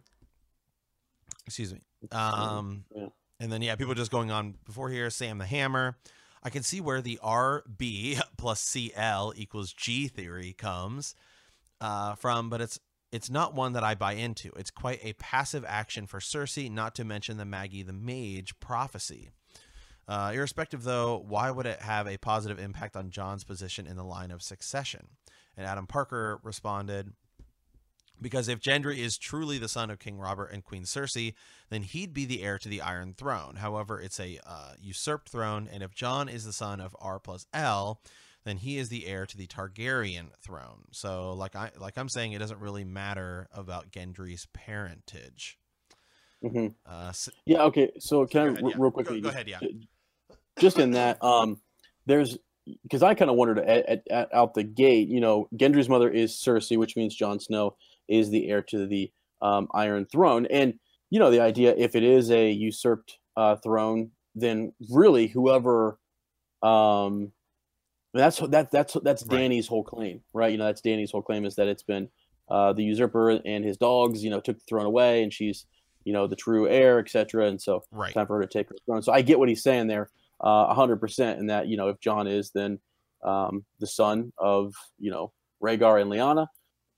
[1.46, 1.80] Excuse me.
[2.10, 3.06] Um, yeah.
[3.40, 5.10] and then yeah, people just going on before here.
[5.10, 5.96] Sam the Hammer.
[6.42, 11.14] I can see where the RB plus CL equals G theory comes
[11.80, 12.78] uh, from, but it's
[13.12, 14.50] it's not one that I buy into.
[14.56, 19.30] It's quite a passive action for Cersei, not to mention the Maggie the Mage prophecy.
[20.08, 24.04] Uh, irrespective, though, why would it have a positive impact on Jon's position in the
[24.04, 25.08] line of succession?
[25.56, 27.12] And Adam Parker responded,
[28.20, 31.34] because if Gendry is truly the son of King Robert and Queen Cersei,
[31.70, 33.56] then he'd be the heir to the Iron Throne.
[33.56, 37.46] However, it's a uh, usurped throne, and if John is the son of R plus
[37.52, 38.00] L,
[38.46, 40.84] then he is the heir to the Targaryen throne.
[40.92, 45.58] So, like I like I'm saying, it doesn't really matter about Gendry's parentage.
[46.44, 46.74] Mhm.
[46.86, 47.64] Uh, s- Yeah.
[47.64, 47.90] Okay.
[47.98, 48.76] So can I ahead, re- yeah.
[48.78, 49.20] real quickly?
[49.20, 49.60] go just- ahead, yeah.
[50.60, 51.60] Just in that, um,
[52.06, 52.38] there's
[52.82, 55.08] because I kind of wondered at, at, at, out the gate.
[55.08, 57.76] You know, Gendry's mother is Cersei, which means Jon Snow
[58.08, 59.12] is the heir to the
[59.42, 60.78] um, Iron Throne, and
[61.10, 65.98] you know the idea if it is a usurped uh, throne, then really whoever,
[66.62, 67.32] um,
[68.16, 69.38] that's that that's that's Right.
[69.38, 70.52] Dany's whole claim, right?
[70.52, 72.08] You know, that's Dany's whole claim is that it's been
[72.48, 75.66] uh, the usurper and his dogs, you know, took the throne away, and she's
[76.04, 77.46] you know the true heir, etc.
[77.46, 78.14] And so right.
[78.14, 79.02] time for her to take her throne.
[79.02, 80.08] So I get what he's saying there,
[80.44, 81.40] uh, a hundred percent.
[81.40, 82.78] In that you know if Jon is then
[83.24, 86.46] um, the son of you know Rhaegar and Lyanna,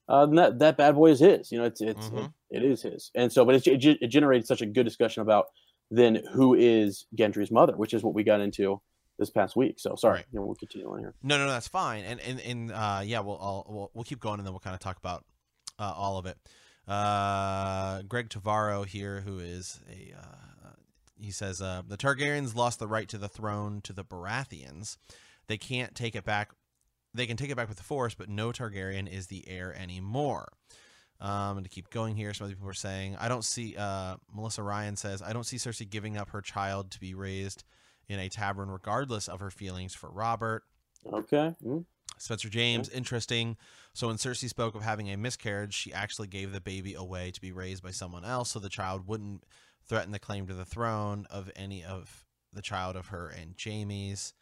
[0.08, 1.50] uh, that that bad boy is his.
[1.50, 2.26] You know it's it's Mhm.
[2.50, 3.10] it, it is his.
[3.14, 5.46] And so, but it, it, it generated such a good discussion about
[5.90, 8.80] then who is Gendry's mother, which is what we got into
[9.18, 9.78] this past week.
[9.80, 10.26] So sorry, Right.
[10.32, 11.14] you know, we'll continue on here.
[11.22, 12.04] No, no, no, that's fine.
[12.04, 14.74] And and and uh, yeah, we'll all we'll, we'll keep going, and then we'll kind
[14.74, 15.24] of talk about
[15.78, 16.36] uh, all of it.
[16.86, 20.70] Uh, Greg Tavaro here, who is a uh,
[21.20, 24.96] he says uh, the Targaryens lost the right to the throne to the Baratheons.
[25.48, 26.50] They can't take it back.
[27.14, 30.48] they can take it back with the Force, but no Targaryen is the heir anymore.
[31.20, 34.16] Um, and to keep going here, some other people are saying, I don't see, uh,
[34.32, 37.64] Melissa Ryan says, I don't see Cersei giving up her child to be raised
[38.08, 40.64] in a tavern, regardless of her feelings for Robert.
[41.12, 41.54] Okay.
[41.64, 41.84] Mm.
[42.16, 43.56] Spencer James, interesting.
[43.92, 47.40] So when Cersei spoke of having a miscarriage, she actually gave the baby away to
[47.40, 49.44] be raised by someone else, so the child wouldn't
[49.86, 54.34] threaten the claim to the throne of any of the child of her and Jaime's.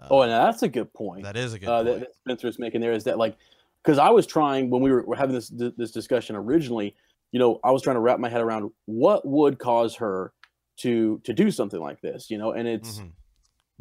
[0.00, 1.22] Uh, oh, and that's a good point.
[1.22, 1.86] That is a good uh, point.
[1.86, 3.36] That, that Spencer's making there is that like
[3.82, 6.94] because I was trying when we were, were having this this discussion originally.
[7.30, 10.32] You know, I was trying to wrap my head around what would cause her
[10.78, 12.30] to to do something like this.
[12.30, 13.08] You know, and it's mm-hmm.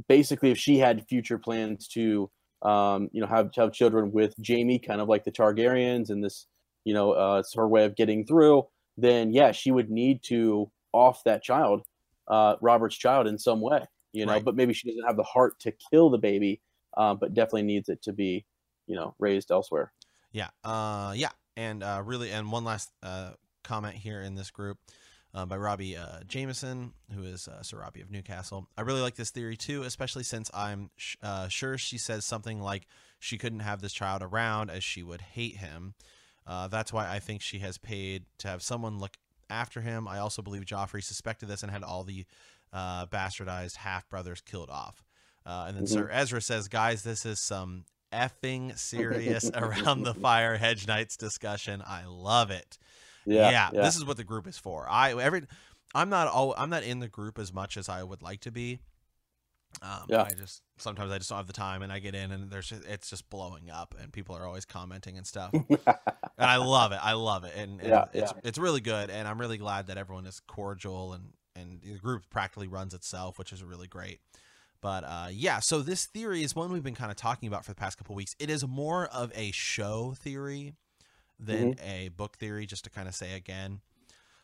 [0.08, 2.30] basically if she had future plans to
[2.62, 6.48] um, you know have have children with Jaime, kind of like the Targaryens, and this
[6.84, 8.68] you know uh, it's her way of getting through.
[8.98, 11.84] Then yeah, she would need to off that child,
[12.28, 13.86] uh, Robert's child, in some way.
[14.14, 14.44] You know, right.
[14.44, 16.62] but maybe she doesn't have the heart to kill the baby,
[16.98, 18.46] uh, but definitely needs it to be
[18.88, 19.92] you know raised elsewhere.
[20.32, 23.32] Yeah, uh, yeah, and uh, really, and one last uh,
[23.64, 24.78] comment here in this group.
[25.34, 28.68] Uh, by Robbie uh, Jameson, who is uh, Sir Robbie of Newcastle.
[28.78, 32.60] I really like this theory too, especially since I'm sh- uh, sure she says something
[32.60, 32.86] like
[33.18, 35.94] she couldn't have this child around as she would hate him.
[36.46, 39.16] Uh, that's why I think she has paid to have someone look
[39.50, 40.06] after him.
[40.06, 42.26] I also believe Joffrey suspected this and had all the
[42.74, 45.06] uh, bastardized half brothers killed off.
[45.46, 45.94] and then mm-hmm.
[45.94, 51.82] Sir Ezra says, "Guys, this is some effing serious around the fire hedge knights discussion.
[51.86, 52.78] I love it.
[53.26, 54.88] Yeah, yeah, yeah, this is what the group is for.
[54.90, 55.44] I every
[55.94, 58.52] I'm not all I'm not in the group as much as I would like to
[58.52, 58.80] be.
[59.82, 60.24] Um, yeah.
[60.24, 62.72] I just sometimes I just don't have the time, and I get in, and there's
[62.72, 65.78] it's just blowing up, and people are always commenting and stuff, and
[66.38, 67.00] I love it.
[67.02, 68.42] I love it, and, and yeah, it's yeah.
[68.44, 72.24] it's really good, and I'm really glad that everyone is cordial, and and the group
[72.30, 74.20] practically runs itself, which is really great.
[74.82, 77.72] But uh, yeah, so this theory is one we've been kind of talking about for
[77.72, 78.36] the past couple weeks.
[78.40, 80.74] It is more of a show theory
[81.42, 81.90] than mm-hmm.
[81.90, 83.82] a book theory, just to kind of say again.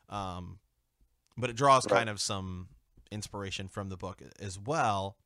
[0.09, 0.59] Um,
[1.37, 1.99] but it draws right.
[1.99, 2.67] kind of some
[3.11, 5.17] inspiration from the book as well.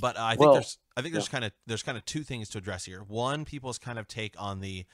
[0.00, 1.32] But uh, I think well, there's I think there's yeah.
[1.32, 3.00] kind of there's kind of two things to address here.
[3.00, 4.86] One, people's kind of take on the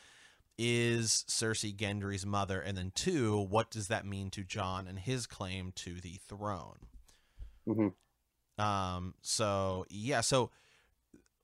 [0.58, 5.26] is Cersei Gendry's mother, and then two, what does that mean to Jon and his
[5.26, 6.78] claim to the throne?
[7.68, 8.62] Mm-hmm.
[8.64, 10.50] Um, so yeah, so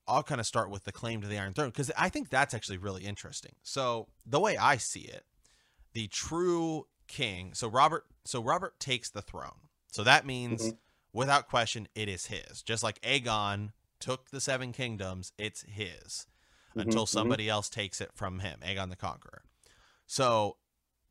[0.06, 2.54] I'll kind of start with the claim to the Iron Throne because I think that's
[2.54, 3.52] actually really interesting.
[3.62, 5.24] So the way I see it,
[5.92, 7.54] the true king.
[7.54, 8.04] So Robert.
[8.24, 9.68] So Robert takes the throne.
[9.90, 10.76] So that means, mm-hmm.
[11.12, 12.62] without question, it is his.
[12.62, 16.26] Just like Aegon took the Seven Kingdoms, it's his
[16.70, 17.18] mm-hmm, until mm-hmm.
[17.18, 17.52] somebody mm-hmm.
[17.52, 19.42] else takes it from him, Aegon the Conqueror.
[20.06, 20.56] So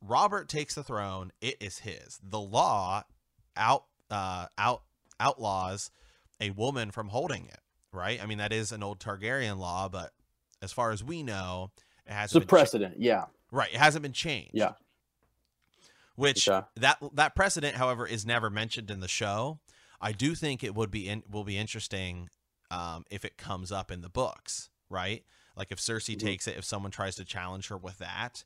[0.01, 1.31] Robert takes the throne.
[1.41, 2.19] It is his.
[2.23, 3.03] The law
[3.55, 4.83] out uh, out
[5.19, 5.91] outlaws
[6.39, 7.59] a woman from holding it,
[7.93, 8.21] right?
[8.21, 10.11] I mean, that is an old Targaryen law, but
[10.61, 11.71] as far as we know,
[12.05, 12.95] it has a precedent.
[12.95, 13.69] Cha- yeah, right.
[13.71, 14.51] It hasn't been changed.
[14.53, 14.73] Yeah.
[16.15, 16.65] Which okay.
[16.77, 19.59] that that precedent, however, is never mentioned in the show.
[19.99, 22.29] I do think it would be in, will be interesting
[22.69, 25.23] um, if it comes up in the books, right?
[25.55, 26.25] Like if Cersei mm-hmm.
[26.25, 28.43] takes it, if someone tries to challenge her with that,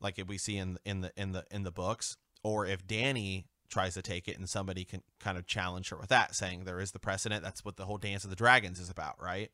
[0.00, 3.44] like if we see in in the in the in the books, or if Dany
[3.72, 6.80] tries to take it and somebody can kind of challenge her with that saying there
[6.80, 7.42] is the precedent.
[7.42, 9.50] That's what the whole dance of the dragons is about right?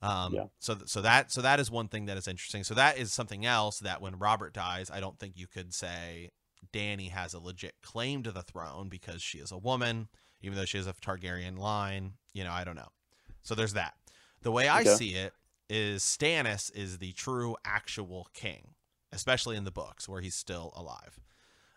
[0.00, 0.44] Um, yeah.
[0.58, 2.64] so so that so that is one thing that is interesting.
[2.64, 6.30] So that is something else that when robert dies i don't think you could say
[6.72, 10.08] Dany has a legit claim to the throne because she is a woman
[10.40, 12.88] even though she is a targaryen line you know i don't know.
[13.42, 13.94] So there's that.
[14.42, 14.94] The way i okay.
[14.94, 15.34] see it
[15.68, 18.74] is stannis is the true actual king
[19.12, 21.20] especially in the books where he's still alive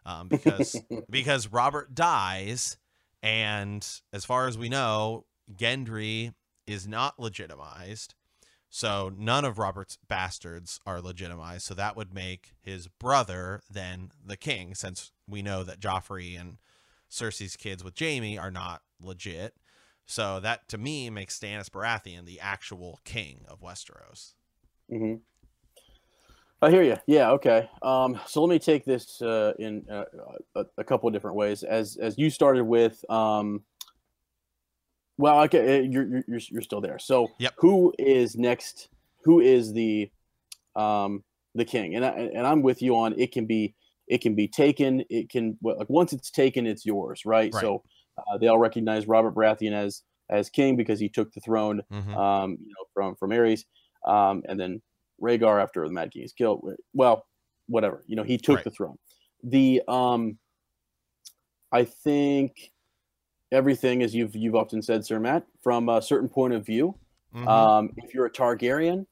[0.06, 0.80] um, because
[1.10, 2.78] because Robert dies,
[3.24, 6.34] and as far as we know, Gendry
[6.68, 8.16] is not legitimized.
[8.70, 11.66] So none of Robert's bastards are legitimized.
[11.66, 16.58] So that would make his brother then the king, since we know that Joffrey and
[17.10, 19.56] Cersei's kids with Jaime are not legit.
[20.06, 24.34] So that to me makes Stannis Baratheon the actual king of Westeros.
[24.91, 25.16] Mm-hmm.
[26.62, 26.97] I hear you.
[27.06, 27.32] Yeah.
[27.32, 27.70] Okay.
[27.82, 30.06] Um, so let me take this uh, in uh,
[30.56, 31.64] a, a, couple of different ways.
[31.64, 33.62] As as you started with, um,
[35.18, 36.97] well, okay, uh, you're, you're you're still there.
[36.97, 37.53] So yep.
[37.58, 38.89] who is next?
[39.26, 40.10] Who is the
[40.76, 41.24] um,
[41.56, 41.95] the king?
[41.95, 43.32] And I, and I'm with you on it.
[43.32, 43.76] Can be
[44.08, 45.03] it can be taken.
[45.10, 47.53] It can well, like once it's taken, it's yours, right?
[47.53, 47.62] right.
[47.62, 47.84] So
[48.18, 52.16] uh, they all recognize Robert Baratheon as as king because he took the throne, mm-hmm.
[52.16, 53.66] um, you know, from from Aerys,
[54.08, 54.82] um, and then
[55.22, 56.68] Rhaegar after the Mad King is killed.
[56.93, 57.26] Well,
[57.68, 58.03] whatever.
[58.07, 58.63] You know, he took right.
[58.63, 58.97] the throne.
[59.43, 60.38] The um,
[61.72, 62.72] I think
[63.51, 66.97] everything, as you've you've often said, Sir Matt, from a certain point of view,
[67.36, 67.47] Mhm.
[67.47, 69.05] Um, if you're a Targaryen,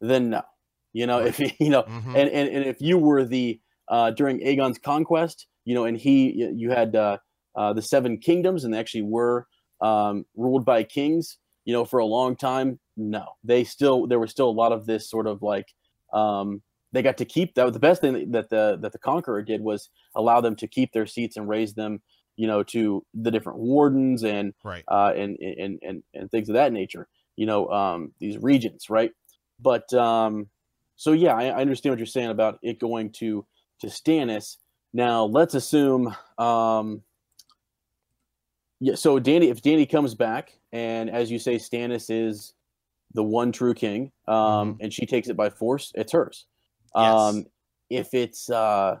[0.00, 0.42] then no.
[0.92, 2.14] You know, if you know, Mhm.
[2.16, 6.50] and, and and if you were the uh, during Aegon's conquest, you know, and he
[6.54, 7.18] you had uh,
[7.56, 9.46] uh, the seven kingdoms, and they actually were
[9.80, 11.38] um, ruled by kings.
[11.64, 14.86] You know, for a long time, no, they still there was still a lot of
[14.86, 15.72] this sort of like
[16.12, 17.72] um, they got to keep that.
[17.72, 21.06] The best thing that the that the conqueror did was allow them to keep their
[21.06, 22.00] seats and raise them,
[22.36, 24.84] you know, to the different wardens and right.
[24.88, 27.08] uh, and, and and and things of that nature.
[27.36, 29.12] You know, um, these regions, right?
[29.60, 30.48] But um,
[30.96, 33.46] so yeah, I, I understand what you're saying about it going to
[33.80, 34.56] to Stannis.
[34.92, 37.02] Now let's assume, um,
[38.80, 38.96] yeah.
[38.96, 42.54] So Dany, if Dany comes back, and as you say, Stannis is
[43.14, 46.46] the one true king, um, and she takes it by force, it's hers.
[46.94, 47.46] Um,
[47.88, 48.98] if it's uh,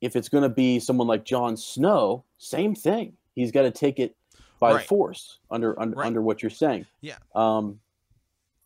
[0.00, 3.12] if it's going to be someone like Jon Snow, same thing.
[3.34, 4.16] He's got to take it
[4.58, 4.86] by Right.
[4.86, 6.06] force under under, Right.
[6.06, 6.86] under what you're saying.
[7.00, 7.16] Yeah.
[7.34, 7.80] Um,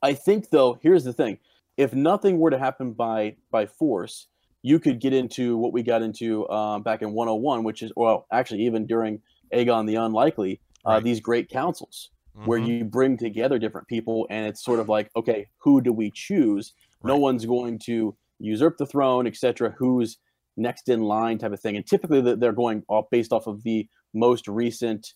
[0.02, 1.38] I think though, here's the thing:
[1.76, 4.28] if nothing were to happen by by force,
[4.62, 8.26] you could get into what we got into um, back in 101, which is well,
[8.32, 9.20] actually even during
[9.52, 11.00] Aegon the Unlikely, uh, Right.
[11.00, 12.10] these great councils
[12.42, 12.68] where Mhm.
[12.68, 16.74] you bring together different people, and it's sort of like, okay, who do we choose?
[17.02, 19.74] No one's going to usurp the throne, etc.
[19.78, 20.18] Who's
[20.56, 21.76] next in line, type of thing.
[21.76, 25.06] And typically, they're going off based off of the most recent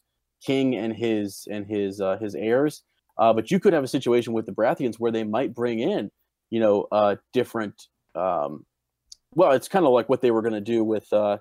[0.45, 2.83] king and his and his uh, his heirs.
[3.19, 6.11] Uh, but you could have a situation with the Baratheons where they might bring in,
[6.51, 7.75] you know, uh, different.
[8.15, 8.65] Um,
[9.35, 11.13] well, it's kind of like what they were going to do with.
[11.13, 11.39] Uh,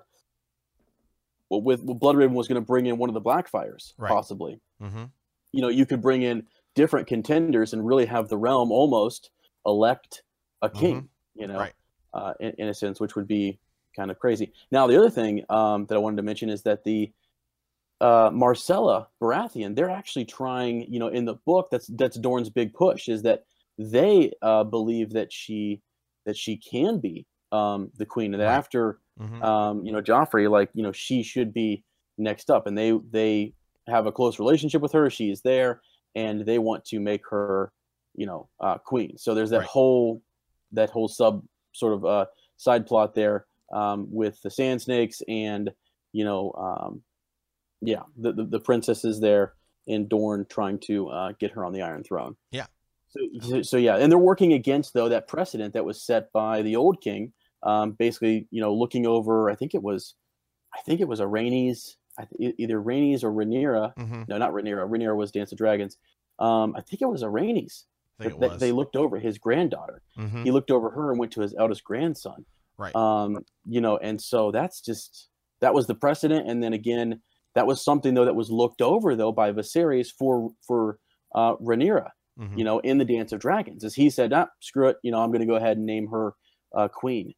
[1.50, 4.08] well, with, with Bloodraven was going to bring in one of the Blackfires, Right.
[4.10, 5.10] possibly Mhm.
[5.52, 9.30] you know you could bring in different contenders and really have the realm almost
[9.66, 10.22] elect
[10.62, 11.72] a king you know Right.
[12.14, 13.58] uh, in, in a sense which would be
[13.96, 16.84] kind of crazy now the other thing um, that i wanted to mention is that
[16.84, 17.12] the
[18.00, 22.72] uh, myrcella baratheon they're actually trying you know in the book that's that's dorne's big
[22.72, 23.44] push is that
[23.78, 25.80] they uh, believe that she
[26.26, 28.56] that she can be um, the queen and that Right.
[28.56, 29.42] after Mhm.
[29.42, 31.82] um, you know, Joffrey, like, you know, she should be
[32.18, 32.66] next up.
[32.66, 33.54] And they they
[33.88, 35.10] have a close relationship with her.
[35.10, 35.80] She is there,
[36.14, 37.72] and they want to make her,
[38.14, 39.16] you know, uh, queen.
[39.18, 39.66] So there's that Right.
[39.68, 40.22] whole
[40.72, 42.26] that whole sub sort of uh,
[42.58, 45.72] side plot there um, with the Sand Snakes and
[46.12, 47.02] you know, um,
[47.80, 49.54] yeah, the, the the princess is there
[49.86, 52.36] and Dorne trying to uh, get her on the Iron Throne.
[52.50, 52.66] Yeah.
[53.08, 56.62] So, so, so yeah, and they're working against though that precedent that was set by
[56.62, 57.32] the old king
[57.62, 59.50] um, basically, you know, looking over.
[59.50, 60.14] I think it was,
[60.74, 61.96] I think it was a Rhaenys,
[62.38, 63.94] th- either Rhaenys or Rhaenyra.
[63.96, 64.28] Mhm.
[64.28, 64.88] No, not Rhaenyra.
[64.88, 65.96] Rhaenyra was Dance of Dragons.
[66.38, 67.84] Um, I think it was a Rhaenys.
[68.20, 68.60] I think it that- that was.
[68.60, 70.02] They looked over his granddaughter.
[70.16, 70.44] Mhm.
[70.44, 72.44] He looked over her and went to his eldest grandson.
[72.76, 72.94] Right.
[72.94, 75.28] Um, you know, and so that's just
[75.60, 76.48] that was the precedent.
[76.48, 77.20] And then again,
[77.56, 80.98] that was something though that was looked over though by Viserys for for
[81.34, 82.56] uh, Rhaenyra Mhm.
[82.56, 85.20] you know, in the Dance of Dragons, as he said, ah, screw it, you know,
[85.20, 86.34] I'm going to go ahead and name her
[86.72, 87.34] uh, queen,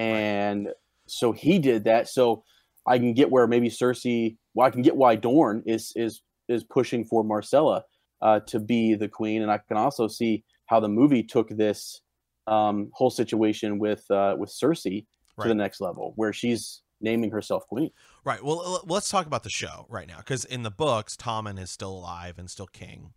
[0.00, 0.68] and
[1.06, 2.08] so he did that.
[2.08, 2.44] So
[2.86, 6.64] I can get where maybe Cersei, well, I can get why Dorne is is is
[6.64, 7.82] pushing for Myrcella
[8.22, 12.00] uh, to be the queen, and I can also see how the movie took this
[12.46, 15.06] um, whole situation with uh, with Cersei
[15.42, 17.90] to the next level, where she's naming herself queen.
[18.24, 18.44] Right.
[18.44, 21.92] Well, let's talk about the show right now, because in the books, Tommen is still
[21.92, 23.14] alive and still king.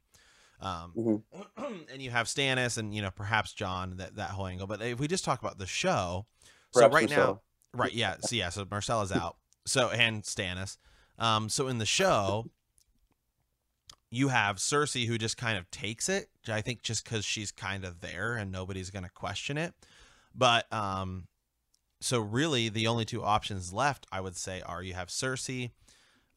[0.61, 1.23] Um, Mhm.
[1.91, 4.67] and you have Stannis and you know perhaps Jon that that whole angle.
[4.67, 6.25] But if we just talk about the show,
[6.73, 7.41] so right now,
[7.73, 7.93] right?
[7.93, 8.15] Yeah.
[8.21, 8.49] So yeah.
[8.49, 9.37] So Myrcella's out.
[9.65, 10.77] So and Stannis.
[11.19, 12.45] Um, so in the show,
[14.09, 16.29] you have Cersei who just kind of takes it.
[16.47, 19.73] I think just because she's kind of there and nobody's going to question it.
[20.35, 21.27] But um,
[22.01, 25.71] so really the only two options left, I would say, are you have Cersei,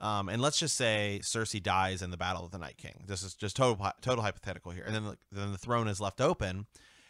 [0.00, 3.04] um, and let's just say Cersei dies in the Battle of the Night King.
[3.06, 6.66] This is just total total hypothetical here, and then then the throne is left open,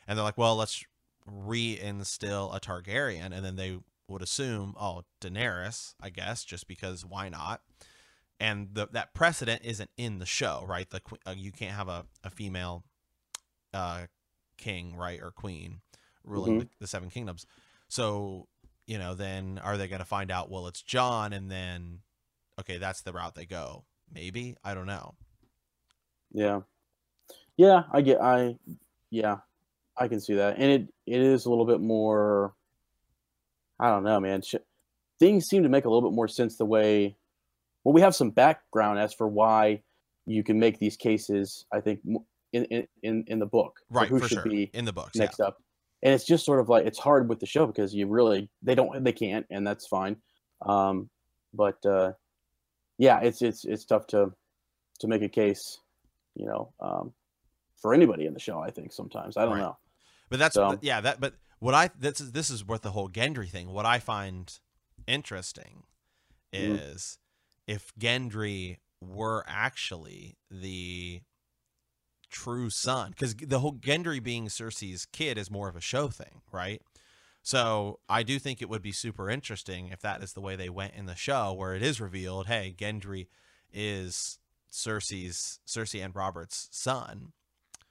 [0.06, 0.84] and they're like, well, let's
[1.28, 7.28] reinstill a Targaryen, and then they would assume, oh, Daenerys, I guess, just because why
[7.28, 7.62] not?
[8.38, 10.88] And the, that precedent isn't in the show, right?
[10.88, 12.84] The uh, you can't have a, a female
[13.72, 14.06] uh,
[14.58, 15.80] king, right, or queen
[16.24, 17.46] ruling the, the Seven Kingdoms.
[17.88, 18.48] So
[18.86, 20.50] you know, then are they going to find out?
[20.50, 22.00] Well, it's Jon, and then
[22.60, 23.84] okay, that's the route they go.
[24.12, 25.14] Maybe I don't know.
[26.30, 26.60] Yeah,
[27.56, 28.58] yeah, I get, I,
[29.10, 29.38] yeah,
[29.98, 32.54] I can see that, and it it is a little bit more.
[33.80, 34.42] I don't know, man.
[34.42, 34.56] Sh-
[35.18, 37.16] things seem to make a little bit more sense the way.
[37.84, 39.82] Well, we have some background as for why
[40.26, 41.66] you can make these cases.
[41.72, 42.00] I think
[42.52, 44.50] in in in, the book, for Right, Who for should sure.
[44.50, 45.46] be In the book next yeah.
[45.46, 45.62] up,
[46.02, 48.74] and it's just sort of like it's hard with the show because you really they
[48.74, 50.16] don't they can't, and that's fine.
[50.62, 51.08] Um,
[51.54, 52.12] but uh,
[52.98, 54.32] yeah, it's it's it's tough to
[55.00, 55.78] to make a case,
[56.34, 56.72] you know.
[56.80, 57.12] Um,
[57.80, 58.58] for anybody in the show.
[58.58, 59.60] I think sometimes I don't Right.
[59.60, 59.76] know.
[60.28, 63.08] But that's So- yeah, that but what I this is this is what the whole
[63.08, 63.68] Gendry thing.
[63.70, 64.58] What I find
[65.06, 65.84] interesting
[66.52, 66.78] Mhm.
[66.94, 67.18] is
[67.66, 71.22] if Gendry were actually the
[72.28, 76.42] true son cuz the whole Gendry being Cersei's kid is more of a show thing,
[76.50, 76.82] right?
[77.42, 80.68] So, I do think it would be super interesting if that is the way they
[80.68, 83.28] went in the show where it is revealed, hey, Gendry
[83.72, 84.40] is
[84.72, 87.32] Cersei's Cersei and Robert's son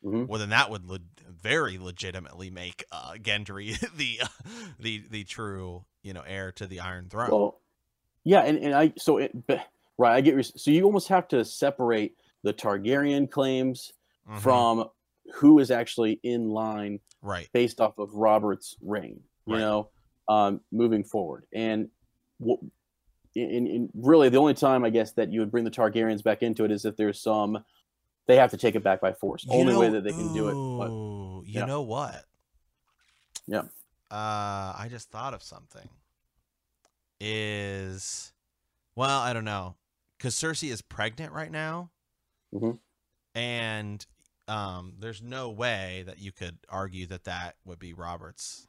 [0.05, 0.27] Mhm.
[0.27, 4.19] well then that would le- very legitimately make uh, Gendry the
[4.79, 7.29] the the true you know heir to the Iron Throne.
[7.31, 7.61] Well,
[8.23, 9.31] yeah, and, and I so it,
[9.97, 13.91] right, I get so you almost have to separate the Targaryen claims
[14.29, 14.39] Mhm.
[14.39, 14.89] from
[15.35, 19.59] who is actually in line right, based off of Robert's reign, you Right.
[19.59, 19.89] know,
[20.27, 21.45] um, moving forward.
[21.53, 21.89] And
[22.39, 22.59] what,
[23.35, 26.41] in, in really the only time I guess that you would bring the Targaryens back
[26.43, 27.63] into it is if there's some,
[28.27, 29.43] they have to take it back by force.
[29.45, 30.57] You only way that they can do it.
[30.77, 32.25] But, ooh, you know what?
[33.47, 33.63] Yeah.
[34.11, 35.87] Uh, I just thought of something.
[37.19, 38.33] Is
[38.95, 39.75] well, I don't know,
[40.17, 41.89] because Cersei is pregnant right now,
[42.53, 42.79] Mhm.
[43.33, 44.05] and
[44.47, 48.67] um, there's no way that you could argue that that would be Robert's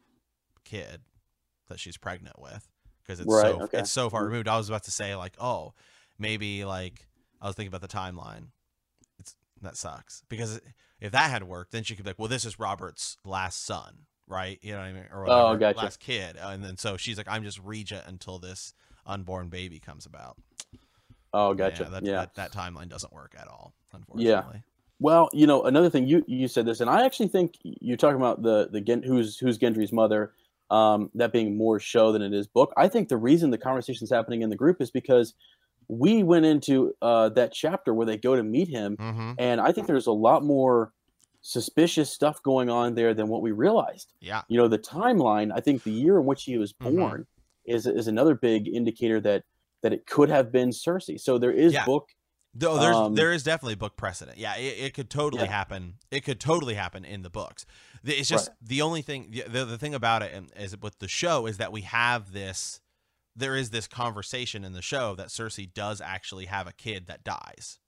[0.65, 1.03] kid
[1.67, 2.69] that she's pregnant with
[3.03, 3.79] because it's Right, so okay.
[3.81, 4.27] it's so far Mhm.
[4.29, 4.49] removed.
[4.49, 5.75] I was about to say like, oh,
[6.19, 7.09] maybe like
[7.41, 8.53] I was thinking about the timeline.
[9.63, 10.61] That sucks because
[11.01, 14.01] if that had worked, then she could be like, well, this is Robert's last son,
[14.27, 14.59] right?
[14.63, 15.05] You know what I mean?
[15.13, 15.79] Or Oh, whatever, gotcha.
[15.79, 18.75] last kid, and then so she's like, I'm just regent until this
[19.07, 20.37] unborn baby comes about.
[21.33, 21.85] oh, gotcha.
[21.85, 22.13] Yeah, that, yeah.
[22.13, 24.27] That, that timeline doesn't work at all, unfortunately.
[24.57, 24.61] Yeah.
[24.99, 28.17] Well, you know, another thing you you said this, and I actually think you're talking
[28.17, 30.33] about the the Gen, who's who's Gendry's mother,
[30.71, 32.73] um, that being more show than it is book.
[32.79, 35.35] I think the reason the conversation's happening in the group is because
[35.89, 39.33] we went into uh, that chapter where they go to meet him, Mm-hmm.
[39.39, 40.93] and I think there's a lot more
[41.43, 44.13] suspicious stuff going on there than what we realized.
[44.21, 44.43] Yeah.
[44.49, 45.53] You know, the timeline.
[45.55, 46.97] I think the year in which he was Mhm.
[46.99, 47.27] born
[47.65, 49.45] is is another big indicator that
[49.83, 51.21] that it could have been Cersei.
[51.21, 51.85] So there is Yeah.
[51.85, 52.09] book
[52.59, 54.39] Though there's Um, there is definitely book precedent.
[54.39, 55.51] Yeah, it, it could totally Yeah.
[55.51, 55.99] happen.
[56.11, 57.67] It could totally happen in the books.
[58.03, 59.31] It's just the only thing.
[59.31, 62.33] The, the the thing about it and- is with the show is that we have
[62.33, 62.81] this.
[63.37, 67.23] There is this conversation in the show that Cersei does actually have a kid that
[67.23, 67.79] dies,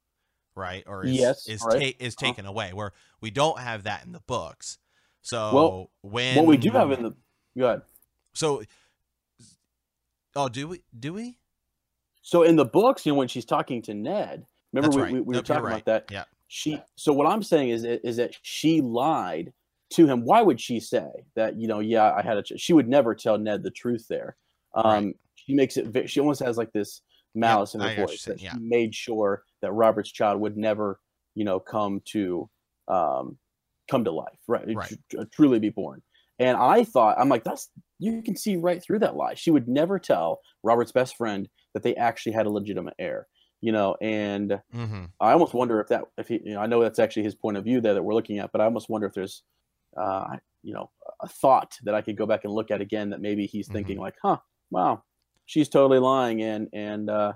[0.54, 0.84] right?
[0.86, 1.96] Or is Yes, is right.
[1.98, 2.52] ta- is taken uh-huh.
[2.52, 2.72] away.
[2.72, 4.78] Where we don't have that in the books.
[5.22, 7.14] So Well, when what we do have in the
[7.56, 7.82] go ahead.
[8.34, 8.62] so.
[10.36, 10.82] Oh, do we?
[10.98, 11.38] Do we?
[12.22, 15.12] So in the books, you know, when she's talking to Ned, remember That's we, right.
[15.12, 15.82] we, we were Nope, you're talking right.
[15.82, 16.10] about that.
[16.12, 16.24] Yeah.
[16.46, 16.80] She.
[16.94, 19.52] So what I'm saying is is that she lied
[19.94, 20.24] to him.
[20.24, 21.56] Why would she say that?
[21.56, 22.42] You know, yeah, I had a.
[22.42, 22.52] Ch-.
[22.58, 24.06] She would never tell Ned the truth.
[24.08, 24.36] There,
[24.74, 25.16] um, Right.
[25.34, 26.10] she makes it.
[26.10, 27.02] She almost has like this
[27.34, 31.00] malice in her what voice that saying, she made sure that Robert's child would never,
[31.34, 32.48] you know, come to,
[32.88, 33.38] um,
[33.90, 34.66] come to life, right?
[34.74, 34.94] Right.
[35.10, 36.02] Tr- truly be born.
[36.38, 39.34] And I thought, I'm like, that's you can see right through that lie.
[39.34, 43.26] She would never tell Robert's best friend that they actually had a legitimate heir,
[43.60, 43.96] you know.
[44.00, 45.06] And Mm-hmm.
[45.20, 47.56] I almost wonder if that, if he, you know, I know that's actually his point
[47.56, 49.42] of view there that we're looking at, but I almost wonder if there's,
[49.96, 50.90] uh, you know,
[51.20, 53.98] a thought that I could go back and look at again that maybe he's thinking
[53.98, 54.38] like, huh,
[54.70, 55.02] wow,
[55.46, 57.32] she's totally lying, and and uh,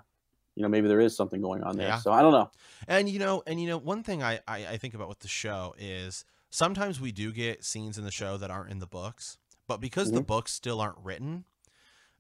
[0.55, 1.89] you know, maybe there is something going on there.
[1.89, 1.99] Yeah.
[1.99, 2.51] So I don't know.
[2.89, 5.29] And you know, and you know, one thing I, I I think about with the
[5.29, 9.39] show is sometimes we do get scenes in the show that aren't in the books,
[9.67, 10.27] but because the Mhm.
[10.27, 11.45] books still aren't written,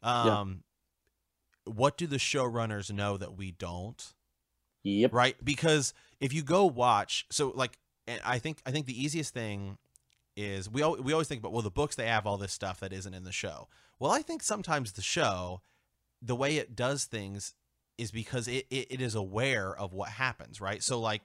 [0.02, 0.40] Yeah.
[0.40, 0.64] um,
[1.64, 4.14] what do the showrunners know that we don't?
[4.84, 5.12] Yep.
[5.12, 5.36] Right?
[5.44, 9.78] Because if you go watch, so like, and I think I think the easiest thing
[10.36, 12.80] is we al- we always think about well the books they have all this stuff
[12.80, 13.68] that isn't in the show.
[13.98, 15.60] Well, I think sometimes the show,
[16.20, 17.54] the way it does things,
[17.98, 20.82] is because it, it, it is aware of what happens, right?
[20.82, 21.22] So like,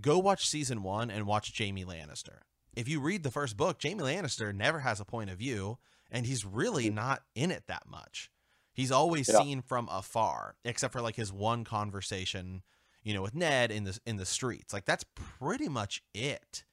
[0.00, 2.38] go watch season one and watch Jaime Lannister.
[2.74, 5.78] If you read the first book, Jaime Lannister never has a point of view,
[6.10, 8.30] and he's really not in it that much.
[8.72, 9.40] He's always Yeah.
[9.42, 12.62] seen from afar, except for like his one conversation,
[13.02, 14.72] you know, with Ned in the in the streets.
[14.72, 16.64] Like that's pretty much it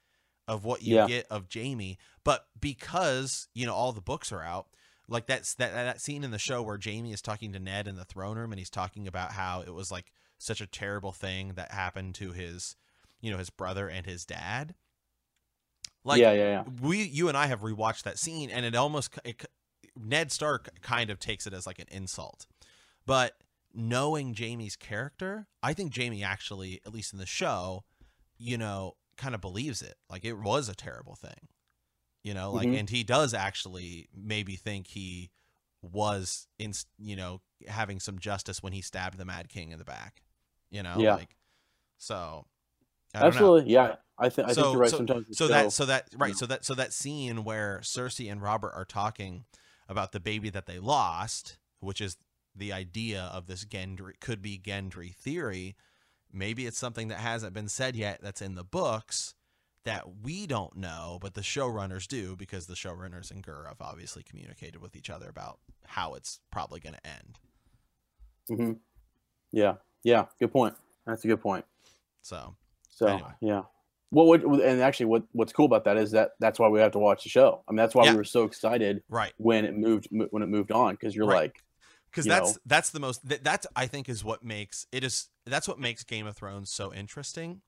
[0.50, 1.08] of what you Yeah.
[1.08, 1.98] get of Jaime.
[2.26, 4.68] But because you know all the books are out,
[5.08, 7.96] like that's that that scene in the show where Jaime is talking to Ned in
[7.96, 11.54] the throne room, and he's talking about how it was like such a terrible thing
[11.56, 12.76] that happened to his,
[13.22, 14.74] you know, his brother and his dad.
[16.04, 16.64] Like yeah, yeah, yeah.
[16.82, 19.46] we you and I have rewatched that scene and it almost it,
[19.96, 22.48] Ned Stark kind of takes it as like an insult.
[23.06, 23.36] But
[23.74, 27.84] knowing Jaime's character, I think Jaime actually at least in the show,
[28.38, 29.96] you know, kind of believes it.
[30.10, 31.48] Like it was a terrible thing.
[32.24, 32.80] You know, like Mhm.
[32.80, 35.30] and he does actually maybe think he
[35.82, 39.86] was in you know having some justice when he stabbed the Mad King in the
[39.86, 40.24] back.
[40.72, 41.16] You know, Yeah.
[41.16, 41.38] like
[41.98, 42.46] so
[43.14, 43.28] don't know.
[43.28, 43.96] Absolutely, yeah.
[44.18, 44.92] I think I So- think you're right.
[44.92, 46.38] so- Sometimes So that so that right know.
[46.38, 49.46] so that so that scene where Cersei and Robert are talking
[49.88, 52.18] about the baby that they lost, which is
[52.56, 55.76] the idea of this Gendry could be Gendry theory.
[56.32, 59.34] Maybe it's something that hasn't been said yet that's in the books
[59.86, 64.22] that we don't know, but the showrunners do because the showrunners and GRRM have obviously
[64.24, 67.40] communicated with each other about how it's probably going to end.
[68.50, 68.80] Mhm.
[69.52, 70.26] Yeah, yeah.
[70.40, 70.76] Good point.
[71.06, 71.66] That's a good point.
[72.22, 72.56] So
[72.90, 73.32] So Anyway.
[73.42, 73.64] yeah.
[74.12, 76.92] Well, what and actually, what what's cool about that is that that's why we have
[76.94, 77.64] to watch the show.
[77.68, 78.12] I mean, that's why Yeah.
[78.12, 81.54] we were so excited right, when it moved when it moved on because you're Right.
[81.54, 81.64] like,
[82.12, 82.60] because that's know.
[82.66, 86.04] that's the most that, that's I think is what makes it is that's what makes
[86.04, 87.62] Game of Thrones so interesting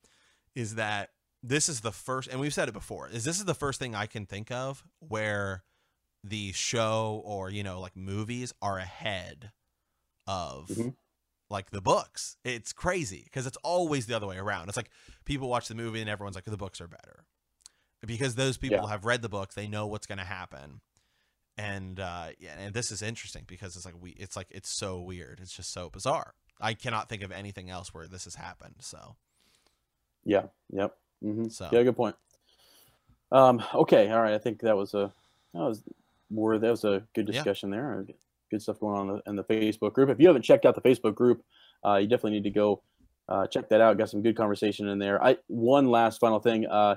[0.56, 1.12] is that
[1.44, 3.96] this is the first and we've said it before is this is the first thing
[3.96, 5.64] I can think of where
[6.24, 9.52] the show or you know like movies are ahead
[10.28, 10.96] of Mhm.
[11.50, 12.38] like the books.
[12.44, 14.68] It's crazy because it's always the other way around.
[14.70, 14.90] It's like
[15.26, 17.26] people watch the movie and everyone's like the books are better
[18.06, 18.90] because those people Yeah.
[18.90, 20.82] have read the book, they know what's going to happen
[21.58, 25.00] and uh yeah and this is interesting because it's like we it's like it's so
[25.02, 28.76] weird it's just so bizarre i cannot think of anything else where this has happened
[28.80, 29.16] so
[30.24, 32.16] yeah, yep, hmm So- yeah, good point.
[33.32, 34.34] Um, okay, all right.
[34.34, 35.12] I think that was a
[35.54, 35.84] that was
[36.30, 37.34] more that was a good Yeah.
[37.34, 38.06] discussion there.
[38.52, 40.10] Good stuff going on in the, in the Facebook group.
[40.10, 41.44] If you haven't checked out the Facebook group,
[41.86, 42.82] uh, you definitely need to go
[43.30, 43.98] uh, check that out.
[43.98, 45.24] Got some good conversation in there.
[45.24, 46.66] I one last final thing.
[46.68, 46.96] Uh,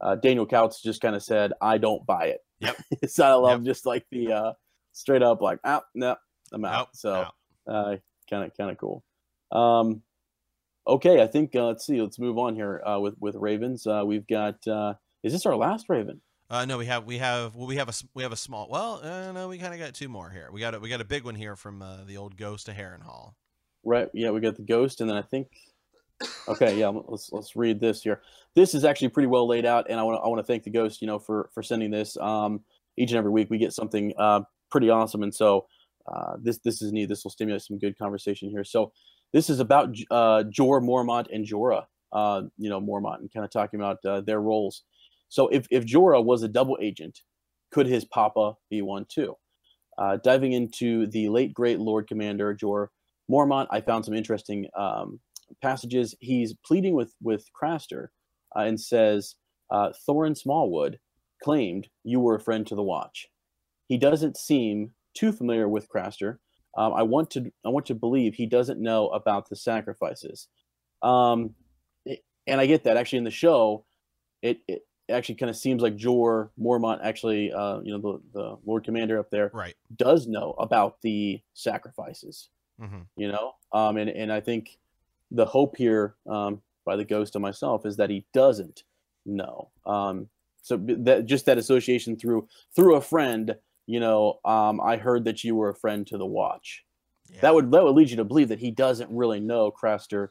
[0.00, 2.76] uh, Daniel Couts just kind of said, "I don't buy it." Yep.
[3.08, 4.52] so I love just like the uh,
[4.92, 6.16] straight up like, "Ah, no,
[6.52, 7.26] I'm out." Nope, so
[7.66, 7.96] uh,
[8.28, 9.04] kind of kind of cool.
[9.52, 10.02] Um,
[10.86, 12.00] okay, I think uh, let's see.
[12.00, 13.86] Let's move on here uh, with with Ravens.
[13.86, 14.66] Uh, we've got.
[14.66, 16.20] Uh, is this our last Raven?
[16.48, 19.00] uh no we have we have well we have a we have a small well
[19.04, 21.04] uh, no we kind of got two more here we got a, we got a
[21.04, 23.34] big one here from uh, the old ghost to Harrenhal
[23.84, 24.08] Right.
[24.12, 25.48] Yeah, we got the ghost, and then I think.
[26.48, 26.88] Okay, yeah.
[26.88, 28.22] Let's let's read this here.
[28.54, 30.70] This is actually pretty well laid out, and I want I want to thank the
[30.70, 32.16] ghost, you know, for for sending this.
[32.18, 32.60] Um,
[32.96, 34.40] each and every week we get something uh
[34.70, 35.66] pretty awesome, and so
[36.06, 37.08] uh, this this is neat.
[37.08, 38.64] This will stimulate some good conversation here.
[38.64, 38.92] So
[39.32, 41.84] this is about uh Jeor Mormont and Jorah.
[42.12, 44.82] Uh, you know, Mormont, and kind of talking about uh, their roles.
[45.28, 47.20] So if if Jorah was a double agent,
[47.70, 49.36] could his papa be one too?
[49.96, 52.88] Uh, diving into the late great Lord Commander Jeor
[53.30, 55.20] Mormont, I found some interesting um,
[55.62, 56.14] passages.
[56.20, 58.08] He's pleading with with Craster
[58.56, 59.36] uh, and says,
[59.70, 60.98] uh, "Thoren Smallwood
[61.42, 63.28] claimed you were a friend to the Watch.
[63.88, 66.38] He doesn't seem too familiar with Craster.
[66.76, 70.48] Um, I want to I want to believe he doesn't know about the sacrifices.
[71.02, 71.54] Um,
[72.04, 73.84] it- and I get that actually in the show,
[74.42, 78.56] it, it actually kind of seems like Jeor Mormont actually, uh, you know, the the
[78.64, 83.00] Lord Commander up there right does know about the sacrifices mm-hmm.
[83.16, 84.78] you know um and, and i think
[85.30, 88.84] the hope here um by the ghost of myself is that he doesn't
[89.26, 90.28] know um
[90.62, 93.54] so that just that association through through a friend
[93.86, 96.84] you know um i heard that you were a friend to the watch
[97.28, 97.40] yeah.
[97.42, 100.28] that would that would lead you to believe that he doesn't really know craster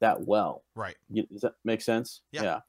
[0.00, 2.22] that well right does that make sense?
[2.32, 2.60] Yeah.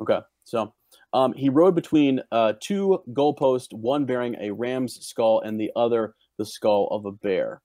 [0.00, 0.20] Okay.
[0.44, 0.74] So
[1.12, 6.14] um, he rode between uh, two goalposts, one bearing a ram's skull and the other
[6.38, 7.62] the skull of a bear.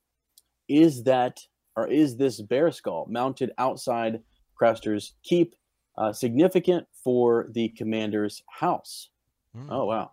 [0.67, 1.39] Is that,
[1.75, 4.21] or is this bear skull mounted outside
[4.55, 5.55] Craster's keep
[5.97, 9.09] uh, significant for the commander's house?
[9.55, 10.11] Mm, Oh, wow.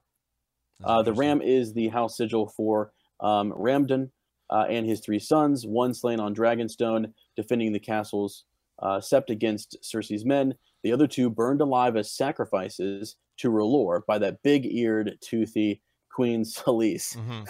[0.84, 4.10] Uh, the ram is the house sigil for um, Rambton
[4.50, 8.44] uh, and his three sons, one slain on Dragonstone, defending the castle's
[8.80, 10.54] uh, sept against Cersei's men.
[10.84, 15.82] The other two burned alive as sacrifices to R'hllor by that big-eared, toothy
[16.12, 17.16] Queen Selyse.
[17.16, 17.46] Mhm.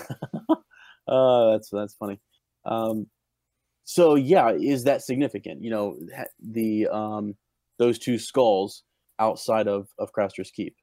[1.06, 2.20] Uh, that's that's funny.
[2.66, 3.06] Um,
[3.88, 5.62] so yeah, is that significant?
[5.62, 5.98] You know,
[6.40, 7.36] the um,
[7.78, 8.84] those two skulls
[9.18, 10.76] outside of of Craster's Keep.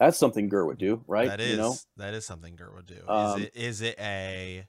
[0.00, 1.34] That's something GRRM would do, right?
[1.34, 3.08] That is you know, that is something GRRM would do.
[3.08, 4.66] Um, is it is it a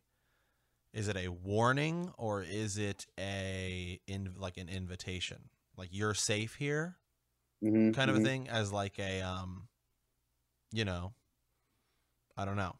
[0.93, 5.49] is it a warning or is it a in like an invitation?
[5.77, 6.99] Like you're safe here,
[7.61, 8.17] Mhm, kind of mhm.
[8.17, 9.69] a thing, as like a um,
[10.71, 11.13] you know,
[12.35, 12.75] I don't know,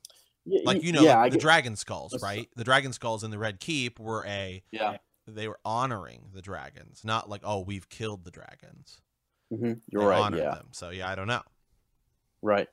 [0.66, 2.48] like you know, yeah, the, the get- dragon skulls, right?
[2.56, 7.02] The dragon skulls in the Red Keep were a yeah, they were honoring the dragons,
[7.04, 9.00] not like oh we've killed the dragons.
[9.52, 10.34] mhm, you're They right.
[10.36, 10.68] Yeah, them.
[10.72, 11.42] So yeah, I don't know.
[12.42, 12.68] right.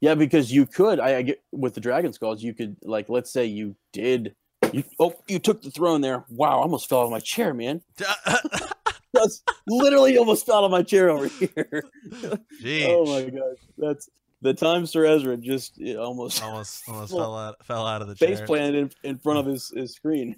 [0.00, 1.00] Yeah, because you could.
[1.00, 2.40] I, I get with the dragon skulls.
[2.40, 4.36] You could like, let's say you did.
[4.72, 6.24] You oh, you took the throne there.
[6.30, 7.82] Wow, I almost fell out of my chair, man.
[9.12, 11.82] That's literally almost fell out of my chair over here.
[12.62, 12.86] Jeez.
[12.88, 14.08] oh my gosh, that's
[14.40, 18.16] the time Sir Ezra just it almost almost almost fell out fell out of the
[18.16, 18.46] face chair.
[18.46, 20.36] planted in, in front of his, his screen.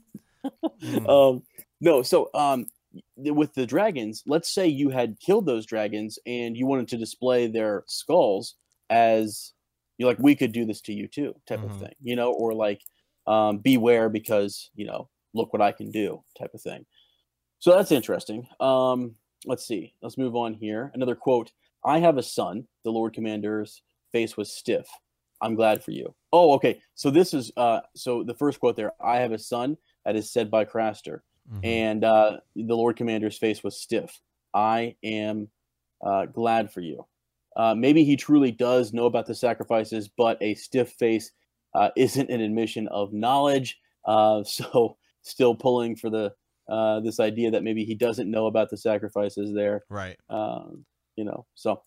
[0.83, 1.09] Mm.
[1.37, 1.43] um
[1.81, 2.67] no so um
[3.17, 7.47] with the dragons, let's say you had killed those dragons and you wanted to display
[7.47, 8.57] their skulls
[8.89, 9.53] as
[9.97, 11.67] you're like, we could do this to you too, type Mhm.
[11.67, 12.81] of thing, you know, or like,
[13.27, 16.85] um, beware because you know, look what I can do, type of thing.
[17.61, 18.49] So that's interesting.
[18.59, 19.95] Um, let's see.
[20.03, 20.91] Let's move on here.
[20.95, 21.53] Another quote:
[21.85, 23.83] "I have a son." The Lord Commander's
[24.13, 24.87] face was stiff.
[25.43, 26.15] I'm glad for you.
[26.33, 26.81] Oh, okay.
[26.95, 28.93] So this is uh, so the first quote there.
[29.03, 31.65] I have a son that is said by Craster Mhm.
[31.65, 34.21] and uh, the Lord Commander's face was stiff.
[34.55, 35.49] I am
[36.05, 37.07] uh, glad for you.
[37.57, 41.33] Uh, maybe he truly does know about the sacrifices, but a stiff face
[41.75, 43.81] uh, isn't an admission of knowledge.
[44.05, 46.33] Uh, so, still pulling for the
[46.69, 49.83] uh, this idea that maybe he doesn't know about the sacrifices there.
[49.89, 50.17] right.
[50.29, 50.85] Um,
[51.17, 51.83] you know, so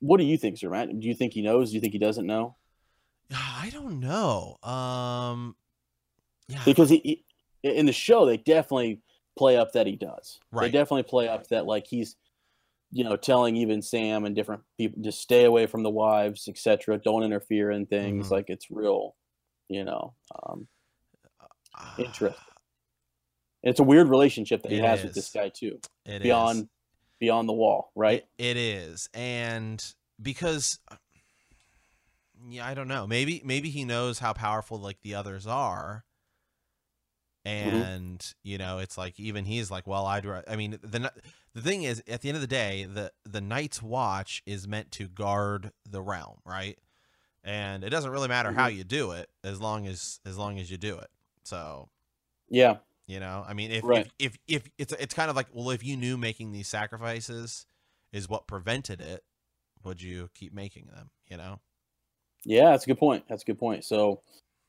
[0.00, 0.88] what do you think, Sir Matt?
[0.98, 1.70] Do you think he knows?
[1.70, 2.56] Do you think he doesn't know?
[3.32, 4.56] I don't know.
[4.62, 5.54] Um,
[6.48, 7.24] yeah, Because he, he
[7.62, 9.00] in the show they definitely
[9.38, 10.40] play up that he does.
[10.50, 10.62] Right.
[10.72, 12.16] They definitely play up that like he's
[12.90, 16.98] you know telling even Sam and different people just stay away from the wives, etc.
[16.98, 18.28] Don't interfere in things.
[18.28, 18.30] Mhm.
[18.32, 19.14] Like it's real,
[19.68, 20.14] you know.
[20.42, 20.66] Um,
[21.98, 22.34] interesting.
[23.62, 26.66] it's a weird relationship that he It has with this guy too, It is.
[27.20, 28.24] Beyond the wall, right?
[28.38, 29.84] It, is, and
[30.20, 30.78] because
[32.48, 33.06] yeah, I don't know.
[33.06, 36.04] Maybe maybe he knows how powerful like the others are,
[37.46, 37.50] Mm-hmm.
[37.50, 40.26] and you know, it's like even he's like, well, I'd.
[40.48, 41.12] I mean, the
[41.54, 44.90] the thing is, at the end of the day, the the Night's Watch is meant
[44.92, 46.78] to guard the realm, right?
[47.42, 48.76] And it doesn't really matter how Mhm.
[48.76, 51.10] you do it, as long as as long as you do it.
[51.42, 51.88] So
[52.48, 52.78] Yeah,
[53.10, 54.06] you know, I mean, if Right.
[54.18, 57.66] if, if if it's it's kind of like, well, if you knew making these sacrifices
[58.12, 59.24] is what prevented it,
[59.82, 61.10] would you keep making them?
[61.28, 61.60] You know,
[62.44, 63.24] yeah, that's a good point.
[63.28, 63.84] That's a good point.
[63.84, 64.22] So,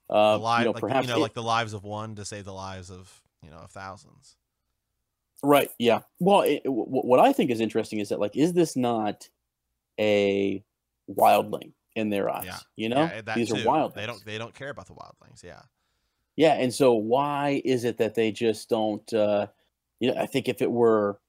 [0.09, 2.45] uh, you know, like perhaps you know, it- like the lives of one to save
[2.45, 4.35] the lives of you know of thousands.
[5.43, 5.69] Right.
[5.79, 6.01] Yeah.
[6.19, 9.27] Well, it, w- what I think is interesting is that like, is this not
[9.99, 10.63] a
[11.09, 12.45] wildling in their eyes?
[12.45, 12.57] Yeah.
[12.75, 13.55] You know, yeah, these too.
[13.55, 13.95] are wildlings.
[13.95, 15.43] They don't they don't care about the wildlings.
[15.43, 15.61] Yeah,
[16.35, 19.11] Yeah, and so why is it that they just don't?
[19.13, 19.47] Uh,
[19.99, 21.19] you know, I think if it were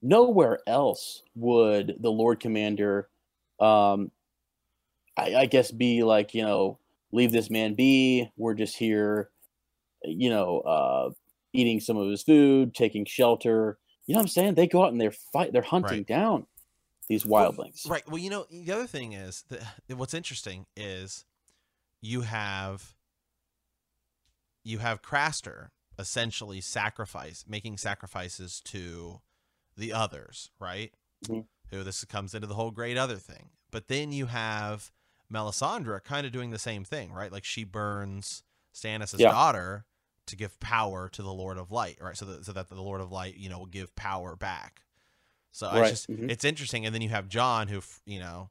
[0.00, 3.08] nowhere else, would the Lord Commander,
[3.60, 4.10] um,
[5.16, 6.78] I, I guess, be like you know,
[7.12, 8.30] leave this man be.
[8.36, 9.30] We're just here,
[10.02, 11.10] you know, uh,
[11.52, 13.78] eating some of his food, taking shelter.
[14.06, 14.54] You know what I'm saying?
[14.54, 15.52] They go out and they're fight.
[15.52, 16.06] They're hunting Right.
[16.06, 16.46] down
[17.08, 17.88] these Well, wildlings.
[17.88, 18.02] right.
[18.08, 19.62] Well, you know, the other thing is that
[19.96, 21.24] what's interesting is
[22.00, 22.94] you have
[24.64, 29.20] you have Craster essentially sacrifice making sacrifices to
[29.76, 30.92] the others, right?
[31.26, 31.46] Mhm.
[31.70, 33.50] Who this comes into the whole great other thing.
[33.70, 34.90] But then you have
[35.32, 37.32] Melisandre kind of doing the same thing, right?
[37.32, 38.42] Like she burns
[38.74, 39.30] Stannis' Yeah.
[39.30, 39.86] daughter
[40.26, 42.16] to give power to the Lord of Light, right?
[42.16, 44.84] So that so that the Lord of Light, you know, will give power back.
[45.50, 46.30] So I Right, just mhm.
[46.30, 48.50] it's interesting, and then you have Jon, who you know,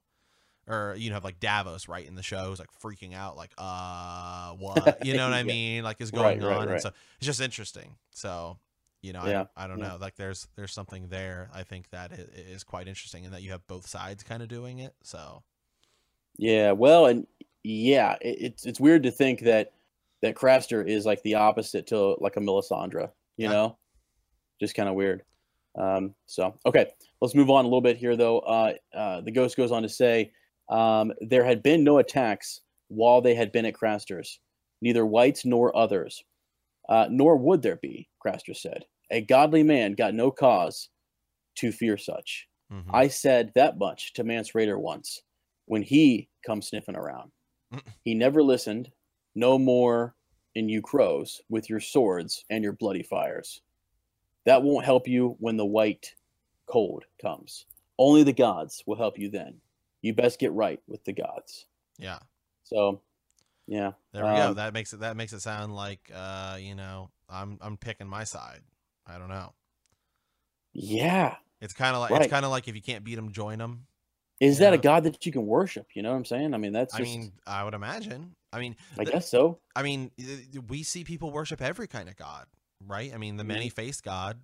[0.71, 4.53] or you have like Davos, right, in the show, who's like freaking out, like, uh,
[4.57, 5.83] what, you know what I mean?
[5.83, 6.81] Like, is going right, on, and right.
[6.81, 7.97] so it's just interesting.
[8.11, 8.59] So,
[9.01, 9.89] you know, Yeah, I, I don't yeah.
[9.89, 11.49] know, like, there's there's something there.
[11.53, 14.49] I think that i- is quite interesting, and that you have both sides kind of
[14.49, 14.95] doing it.
[15.03, 15.43] So,
[16.37, 17.27] Yeah, well, and
[17.63, 19.73] yeah, it, it's it's weird to think that
[20.21, 23.49] that Craster is like the opposite to like a Melisandre, you Yeah.
[23.49, 23.77] know,
[24.59, 25.23] just kind of weird.
[25.75, 26.91] Um, so okay,
[27.21, 28.39] let's move on a little bit here, though.
[28.39, 30.31] Uh, uh, the ghost goes on to say
[30.71, 34.39] um, there had been no attacks while they had been at Craster's,
[34.81, 36.23] neither whites nor others,
[36.89, 38.09] uh, nor would there be.
[38.25, 40.89] Craster said, "A godly man got no cause
[41.55, 42.85] to fear such." mhm.
[42.91, 45.21] I said that much to Mance Rayder once
[45.65, 47.31] when he come sniffing around.
[48.03, 48.91] He never listened.
[49.35, 50.15] No more
[50.55, 53.61] in you crows with your swords and your bloody fires.
[54.45, 56.15] That won't help you when the white
[56.65, 57.65] cold comes.
[57.97, 59.61] Only the gods will help you then.
[60.01, 61.65] You best get right with the gods.
[61.97, 62.19] yeah,
[62.63, 63.01] So,
[63.67, 63.91] yeah.
[64.13, 64.47] there we go.
[64.49, 68.07] Um, That makes it that makes it sound like, uh, you know, I'm I'm picking
[68.07, 68.61] my side.
[69.05, 69.53] I don't know.
[70.73, 71.35] Yeah.
[71.59, 72.21] It's kind of like Right.
[72.23, 73.85] it's kind of like if you can't beat them, join them.
[74.39, 75.87] Is that a god that you can worship?
[75.93, 76.53] You know what I'm saying?
[76.55, 78.35] I mean, that's I mean, I would imagine.
[78.51, 79.59] I mean, I the- guess so.
[79.75, 80.09] I mean,
[80.67, 82.47] we see people worship every kind of god,
[82.87, 83.13] right?
[83.13, 83.47] I mean, the Mhm.
[83.47, 84.41] many-faced god.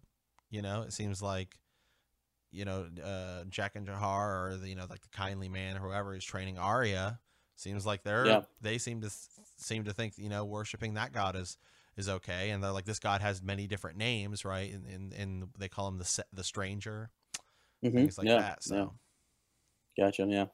[0.52, 1.58] You know, it seems like,
[2.58, 6.16] you know, uh, Jaqen H'ghar, or the, you know, like the kindly man, or whoever
[6.16, 7.20] is training Arya.
[7.56, 8.42] Seems like they're Yeah.
[8.62, 9.10] they seem to
[9.58, 11.58] seem to think you know worshiping that god is
[11.96, 14.72] is okay, and they're like this god has many different names, right?
[14.74, 17.10] And and, and they call him the the stranger,
[17.84, 17.94] Mhm.
[17.94, 18.64] things like yeah, that.
[18.64, 20.06] So yeah.
[20.06, 20.26] Gotcha.
[20.28, 20.46] Yeah.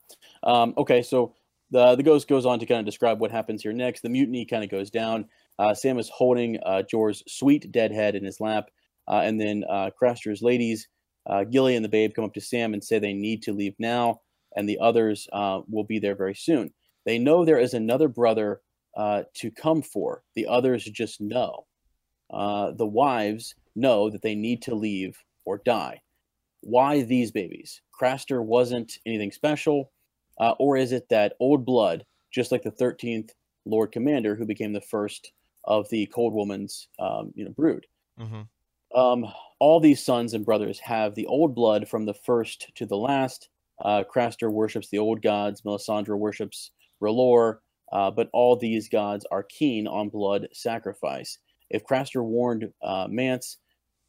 [0.44, 1.02] Um, okay.
[1.02, 1.36] So
[1.72, 4.02] the the ghost goes on to kind of describe what happens here next.
[4.02, 5.28] The mutiny kind of goes down.
[5.60, 8.70] Uh, Sam is holding uh, Jeor's sweet dead head in his lap.
[9.08, 10.88] Uh, and then uh, Craster's ladies,
[11.26, 13.76] uh, Gilly and the babe, come up to Sam and say they need to leave
[13.80, 14.22] now,
[14.56, 16.74] and the others uh, will be there very soon.
[17.06, 18.62] They know there is another brother
[18.96, 20.24] uh, to come for.
[20.36, 21.66] The others just know.
[22.32, 26.02] Uh, the wives know that they need to leave or die.
[26.62, 27.82] Why these babies?
[28.00, 29.92] Craster wasn't anything special,
[30.40, 33.32] uh, or is it that old blood, just like the 13th
[33.66, 35.32] Lord Commander, who became the first
[35.66, 37.86] of the Cold Woman's um, you know brood?
[38.20, 38.42] Mm-hmm.
[38.96, 39.26] Um,
[39.60, 43.50] all these sons and brothers have the old blood from the first to the last.
[43.84, 45.62] Uh, Craster worships the old gods.
[45.64, 46.72] Melisandre worships
[47.02, 47.60] R'hllor,
[47.92, 51.40] uh, but all these gods are keen on blood sacrifice.
[51.70, 53.58] If Craster warned uh, Mance,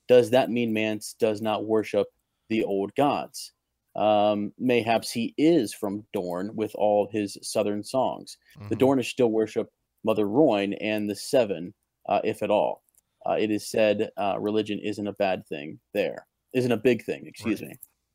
[0.08, 2.08] does that mean Mance does not worship
[2.50, 3.54] the old gods?
[3.96, 8.38] Um, mayhaps he is from Dorne with all his southern songs.
[8.70, 8.78] The Mhm.
[8.78, 9.70] Dornish still worship
[10.04, 11.74] Mother Rhoyne and the Seven,
[12.08, 12.83] uh, if at all.
[13.28, 17.26] Uh, it is said uh, religion isn't a bad thing there, isn't a big thing,
[17.26, 17.74] excuse me,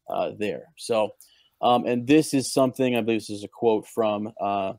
[0.09, 0.65] uh, there.
[0.77, 1.11] So,
[1.61, 4.73] um, and this is something I believe this is a quote from uh,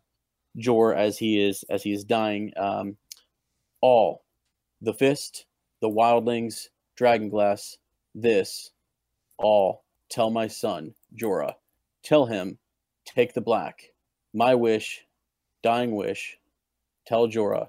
[0.58, 2.52] Jeor as he is as he is dying.
[2.56, 2.96] Um,
[3.80, 4.24] all
[4.80, 5.46] the fist,
[5.80, 6.68] the wildlings,
[6.98, 7.76] dragonglass,
[8.14, 8.70] this,
[9.38, 11.54] all tell my son Jorah,
[12.02, 12.58] tell him,
[13.04, 13.92] take the black,
[14.32, 15.04] my wish,
[15.62, 16.38] dying wish,
[17.06, 17.68] tell Jorah,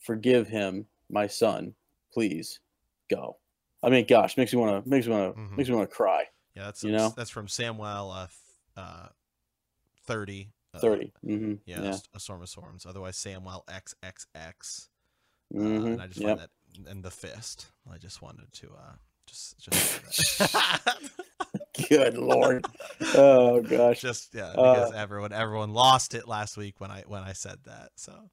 [0.00, 1.74] forgive him, my son,
[2.12, 2.60] please,
[3.10, 3.38] go.
[3.82, 5.56] I mean, gosh, makes me want to makes me want to Mhm.
[5.56, 6.24] makes me want to cry.
[6.54, 7.12] Yeah, that's You know?
[7.16, 8.14] that's from Samwell
[8.76, 9.08] uh, uh,
[10.06, 10.50] thirty.
[10.72, 11.54] uh, 30 mm-hmm.
[11.66, 11.98] Yeah, yeah.
[12.14, 12.86] A Storm of Storms.
[12.86, 14.88] Otherwise, Samwell XXX.
[15.54, 16.38] Uh, hmm and I just Yep.
[16.38, 17.66] find that, and the fist.
[17.92, 18.94] I just wanted to uh,
[19.26, 20.40] just just.
[21.88, 22.66] Good lord.
[23.14, 24.00] Oh gosh.
[24.00, 27.90] just yeah, Uh, everyone everyone lost it last week when I when I said that.
[27.96, 28.30] So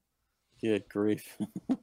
[0.61, 1.38] Good grief.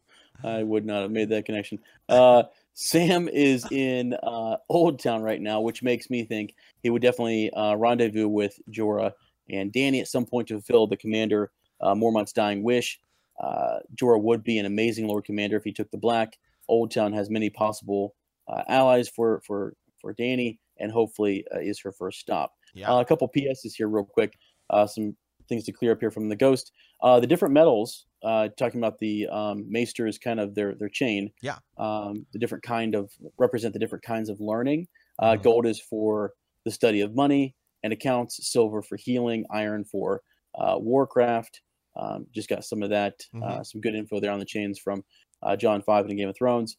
[0.44, 1.78] I would not have made that connection.
[2.08, 7.50] Uh, Sam is in uh, Oldtown right now, which makes me think he would definitely
[7.52, 9.12] uh, rendezvous with Jorah
[9.50, 13.00] and Dany at some point to fulfill the commander uh, Mormont's dying wish.
[13.40, 16.36] Uh, Jorah would be an amazing Lord Commander if he took the black.
[16.70, 18.14] Oldtown has many possible
[18.48, 22.52] uh, allies for for for Dany, and hopefully uh, is her first stop.
[22.74, 24.36] yeah, Uh, a couple PSs here, real quick.
[24.70, 25.16] Uh, some
[25.48, 26.72] things to clear up here from the Ghost.
[27.02, 31.30] Uh, the different metals, uh, talking about the um, maesters, kind of their their chain.
[31.42, 31.58] Yeah.
[31.78, 34.88] Um, the different kind of represent the different kinds of learning.
[35.18, 35.42] Uh, Mhm.
[35.42, 36.32] Gold is for
[36.64, 38.50] the study of money and accounts.
[38.52, 39.44] Silver for healing.
[39.50, 40.22] Iron for
[40.54, 41.60] uh, warcraft.
[41.96, 43.14] Um, just got some of that.
[43.42, 45.04] Uh, some good info there on the chains from
[45.42, 46.76] uh, Jon Five in Game of Thrones.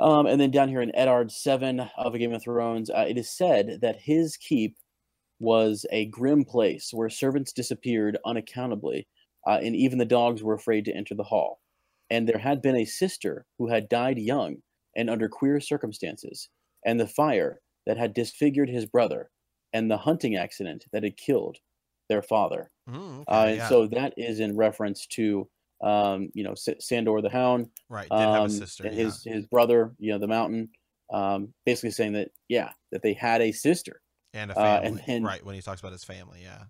[0.00, 3.16] Um, and then down here in Eddard 7 of A Game of Thrones, uh, it
[3.16, 4.76] is said that his keep
[5.40, 9.06] was a grim place where servants disappeared unaccountably,
[9.46, 11.60] uh, and even the dogs were afraid to enter the hall.
[12.10, 14.56] And there had been a sister who had died young
[14.96, 16.48] and under queer circumstances,
[16.84, 19.30] and the fire that had disfigured his brother,
[19.72, 21.58] and the hunting accident that had killed
[22.08, 22.70] their father.
[22.88, 23.68] Mm, okay, Uh, and yeah.
[23.68, 25.48] so that is in reference to,
[25.82, 28.08] um, you know, S- Sandor the Hound, right.
[28.08, 28.86] Did have a um, sister.
[28.86, 29.04] and yeah.
[29.04, 30.70] his his brother, you know, the Mountain,
[31.12, 34.00] um, basically saying that yeah, that they had a sister.
[34.34, 34.88] And a uh, family.
[34.88, 36.40] and then- right when he talks about his family.
[36.42, 36.64] Yeah.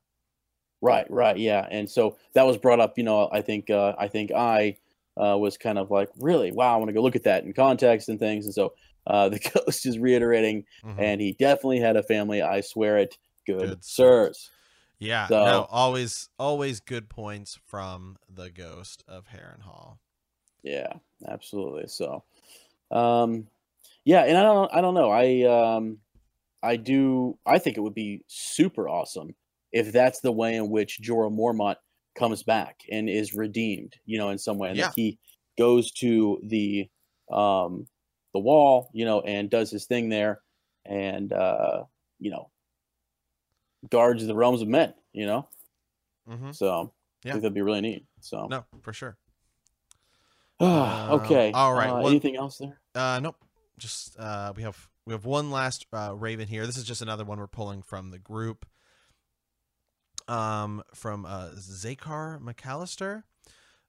[0.80, 2.98] Right, right, yeah, and so that was brought up.
[2.98, 4.76] You know, I think uh, I think I
[5.16, 7.54] uh, was kind of like, really, wow, I want to go look at that in
[7.54, 8.74] context and things, and so
[9.06, 10.98] uh, the ghost is reiterating, Mhm.
[10.98, 12.42] and he definitely had a family.
[12.42, 13.16] I swear it.
[13.46, 14.50] Good, Good sirs.
[14.98, 19.96] Yeah, So- no, always, always good points from the ghost of Harrenhal.
[20.62, 20.92] Yeah,
[21.26, 21.86] absolutely.
[21.88, 22.24] So,
[22.90, 23.46] um,
[24.04, 25.10] yeah, and I don't, I don't know.
[25.10, 25.42] I,
[25.76, 25.98] um,
[26.64, 27.38] I do.
[27.46, 29.34] I think it would be super awesome
[29.72, 31.76] if that's the way in which Jorah Mormont
[32.14, 33.94] comes back and is redeemed.
[34.06, 34.86] You know, in some way, and Yeah.
[34.86, 35.18] that he
[35.58, 36.88] goes to the,
[37.30, 37.86] um,
[38.32, 38.90] the wall.
[38.92, 40.40] You know, and does his thing there,
[40.84, 41.84] and uh,
[42.18, 42.50] you know,
[43.90, 44.94] guards the realms of men.
[45.12, 45.48] You know,
[46.28, 46.52] Mm-hmm.
[46.52, 46.92] so
[47.24, 47.32] I Yeah.
[47.34, 48.06] think that'd be really neat.
[48.20, 49.16] So, No, for sure.
[50.60, 51.48] okay.
[51.48, 52.80] Um, all right, Uh, well- anything else there?
[52.94, 53.36] Uh, nope.
[53.76, 56.66] Just uh, we have we have one last uh, Raven here.
[56.66, 58.66] This is just another one we're pulling from the group.
[60.26, 63.24] Um, from uh, Zakar McAllister.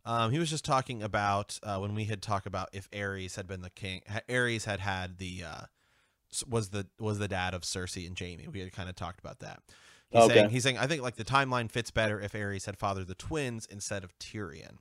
[0.04, 3.48] Um, he was just talking about uh, when we had talked about if Aerys had
[3.48, 4.02] been the king.
[4.28, 5.62] Aerys had had the uh,
[6.48, 8.48] was the was the dad of Cersei and Jaime.
[8.52, 9.62] We had kind of talked about that.
[10.12, 10.34] He's Okay.
[10.36, 13.16] saying he's saying I think like the timeline fits better if Aerys had fathered the
[13.16, 14.78] twins instead of Tyrion.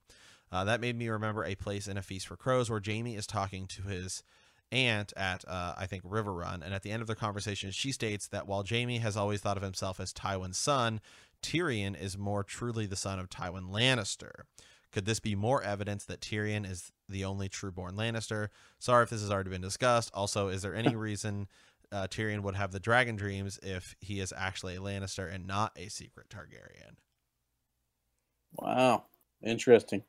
[0.51, 3.27] Uh, that made me remember a place in A Feast for Crows where Jaime is
[3.29, 4.25] talking to his
[4.73, 6.63] aunt at, uh, I think, Riverrun.
[6.65, 9.57] And at the end of their conversation, she states that while Jaime has always thought
[9.57, 11.01] of himself as Tywin's son,
[11.43, 14.45] Tyrion is more truly the son of Tywin Lannister.
[14.93, 18.49] Could this be more evidence that Tyrion is the only true-born Lannister?
[18.79, 20.11] Sorry if this has already been discussed.
[20.15, 21.49] Also, is there any reason
[21.93, 25.73] uh, Tyrion would have the dragon dreams if he is actually a Lannister and not
[25.77, 26.97] a secret Targaryen?
[28.55, 29.05] Wow,
[29.43, 30.05] interesting.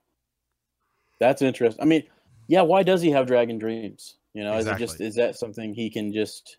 [1.20, 1.82] That's interesting.
[1.82, 2.04] I mean,
[2.48, 4.16] yeah, why does he have dragon dreams?
[4.36, 6.58] You know, is it just is that something he can just?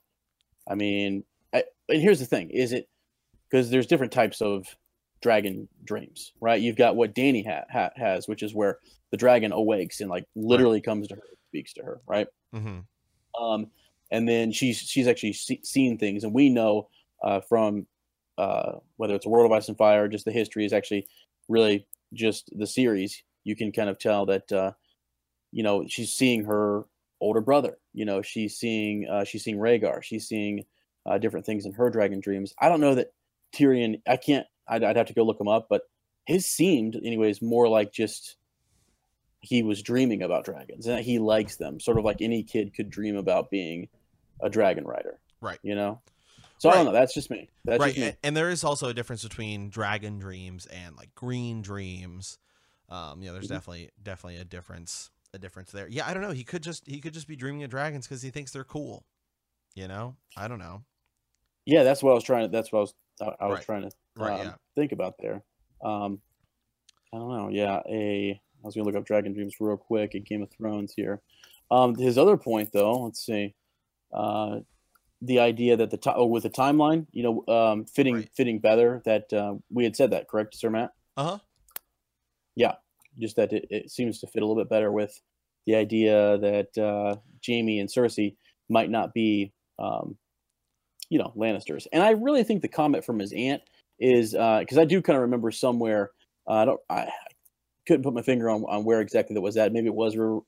[0.66, 1.24] I mean,
[1.54, 2.88] I, and here's the thing: is it
[3.50, 4.66] because there's different types of
[5.20, 6.58] dragon dreams, right?
[6.58, 8.78] You've got what Dany ha- ha- has, which is where
[9.10, 12.26] the dragon awakes and like literally comes to her, speaks to her, right?
[12.54, 13.44] Mm-hmm.
[13.44, 13.66] um,
[14.10, 16.88] and then she's she's actually see, seen things, and we know
[17.22, 17.86] uh, from
[18.38, 21.06] uh, whether it's a World of Ice and Fire, or just the history is actually
[21.46, 23.22] really just the series.
[23.44, 24.72] You can kind of tell that uh,
[25.52, 26.86] you know she's seeing her
[27.20, 27.78] older brother.
[27.92, 30.02] You know she's seeing uh, she's seeing Rhaegar.
[30.02, 30.64] She's seeing
[31.04, 32.52] uh, different things in her dragon dreams.
[32.60, 33.12] I don't know that
[33.54, 34.00] Tyrion.
[34.06, 34.46] I can't.
[34.68, 35.82] I'd, I'd have to go look him up, but
[36.26, 38.36] his seemed, anyways, more like just
[39.40, 42.74] he was dreaming about dragons and that he likes them, sort of like any kid
[42.74, 43.88] could dream about being
[44.42, 45.20] a dragon rider.
[45.40, 45.58] Right.
[45.62, 46.00] You know.
[46.58, 46.92] So I don't know.
[46.92, 47.48] That's just me.
[47.64, 48.16] That's right just me.
[48.24, 52.38] and there is also a difference between dragon dreams and like green dreams
[52.88, 53.50] um you know there's Mhm.
[53.50, 57.00] definitely definitely a difference a difference there yeah i don't know he could just he
[57.00, 59.04] could just be dreaming of dragons because he thinks they're cool
[59.74, 60.82] you know i don't know
[61.66, 62.48] Yeah, that's what I was trying to.
[62.48, 62.94] That's what I was.
[63.20, 63.64] I, I was Right.
[63.64, 65.42] trying to right um, yeah think about there.
[65.82, 66.20] Um,
[67.12, 67.48] I don't know.
[67.50, 68.32] Yeah, a.
[68.32, 71.20] I was gonna look up Dragon Dreams real quick at Game of Thrones here.
[71.70, 73.54] Um, his other point, though, let's see,
[74.12, 74.60] uh,
[75.22, 78.30] the idea that the ti- oh, with the timeline, you know, um, fitting Right.
[78.36, 79.02] fitting better.
[79.04, 80.92] That uh, we had said that, correct, Sir Matt?
[81.16, 81.38] uh-huh
[83.18, 85.20] Just that it, it seems to fit a little bit better with
[85.66, 88.36] the idea that uh, Jaime and Cersei
[88.68, 90.16] might not be, um,
[91.08, 91.86] you know, Lannisters.
[91.92, 93.62] And I really think the comment from his aunt
[93.98, 96.10] is because I do kind of remember somewhere.
[96.48, 96.80] Uh, I don't.
[96.90, 97.08] I
[97.86, 99.72] couldn't put my finger on, on where exactly that was at.
[99.72, 100.40] Maybe it was River,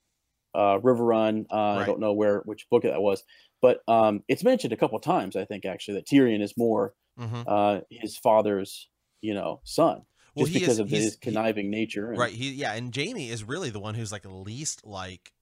[0.54, 1.46] uh, Riverrun.
[1.50, 3.22] Uh, I don't know where which book that was,
[3.62, 5.36] but um, it's mentioned a couple times.
[5.36, 7.42] I think actually that Tyrion is more mm-hmm.
[7.46, 8.88] uh, his father's,
[9.20, 10.02] you know, son,
[10.38, 12.10] well just because is of his conniving nature.
[12.10, 15.32] And, right he yeah and jaime is really the one who's like least like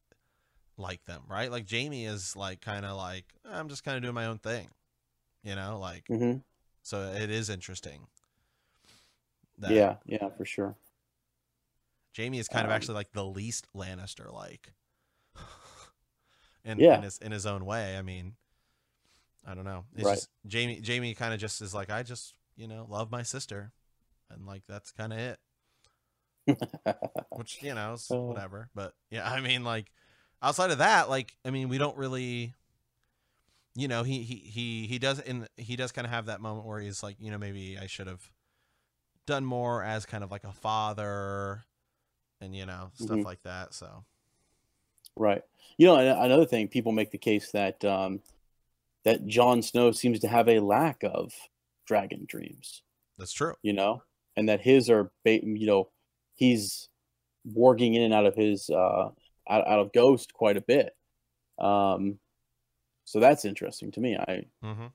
[0.77, 4.15] like them right like jaime is like kind of like i'm just kind of doing
[4.15, 4.69] my own thing
[5.43, 6.39] you know like Mm-hmm.
[6.83, 8.07] so it is interesting
[9.59, 10.77] that Yeah, yeah, for sure.
[12.17, 14.73] Jaime is kind of Um, actually like the least Lannister like.
[16.65, 16.97] in, Yeah.
[16.97, 17.97] in his in his own way.
[17.97, 18.37] I mean,
[19.47, 19.85] I don't know.
[19.95, 20.15] It's Right.
[20.15, 23.73] just Jaime Jaime kind of just is like I just, you know, love my sister.
[24.31, 25.39] And like that's kind of it.
[27.31, 28.17] Which, you know, is Uh.
[28.21, 28.69] whatever.
[28.75, 29.91] But yeah, I mean like
[30.43, 32.55] outside of that, like I mean, we don't really
[33.75, 36.67] you know, he he he he does in he does kind of have that moment
[36.67, 38.31] where he's like, you know, maybe I should have
[39.27, 41.65] done more as kind of like a father
[42.41, 43.25] and you know, stuff Mhm.
[43.25, 43.75] like that.
[43.75, 44.05] So,
[45.17, 45.43] Right.
[45.79, 48.23] You know, another thing, people make the case that um,
[49.05, 51.33] that Jon Snow seems to have a lack of
[51.87, 52.83] dragon dreams.
[53.19, 53.55] that's true.
[53.63, 54.03] You know,
[54.37, 55.89] and that his are, ba- you know,
[56.35, 56.89] he's
[57.49, 59.09] warging in and out of his uh,
[59.49, 60.95] out, out of Ghost quite a bit.
[61.59, 62.19] Um,
[63.05, 64.17] so that's interesting to me.
[64.17, 64.91] I Mhm.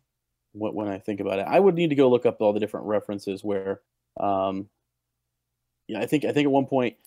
[0.53, 1.45] when, when I think about it.
[1.47, 3.81] I would need to go look up all the different references where,
[4.19, 4.69] um,
[5.87, 6.97] yeah, I think I think at one point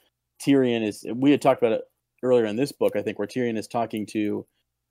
[0.42, 1.06] Tyrion is.
[1.14, 1.84] We had talked about it
[2.22, 2.96] earlier in this book.
[2.96, 4.46] I think where Tyrion is talking to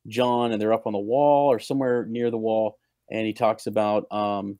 [0.07, 2.77] Jon, and they're up on the wall or somewhere near the wall,
[3.11, 4.59] and he talks about um,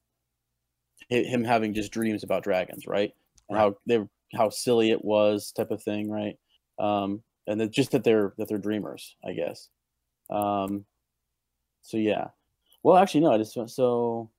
[1.10, 3.12] him having just dreams about dragons, right?
[3.50, 4.00] And how they
[4.34, 6.38] how silly it was, type of thing, right?
[6.80, 9.70] Um, and that just that they're that they're dreamers, I guess.
[10.30, 10.86] Um,
[11.82, 12.30] so yeah.
[12.84, 13.32] Well, actually, no.
[13.34, 14.30] I just so.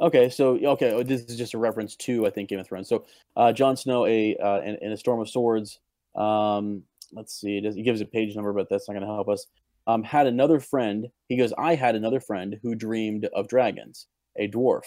[0.00, 2.88] Okay, so okay, oh, this is just a reference to I think Game of Thrones.
[2.88, 5.78] So, uh, Jon Snow, a uh, in, in a Storm of Swords.
[6.16, 6.82] Um,
[7.12, 9.28] let's see, it, does, it gives a page number, but that's not going to help
[9.28, 9.46] us.
[9.86, 11.06] Um, had another friend.
[11.28, 14.06] He goes, I had another friend who dreamed of dragons,
[14.38, 14.82] a dwarf.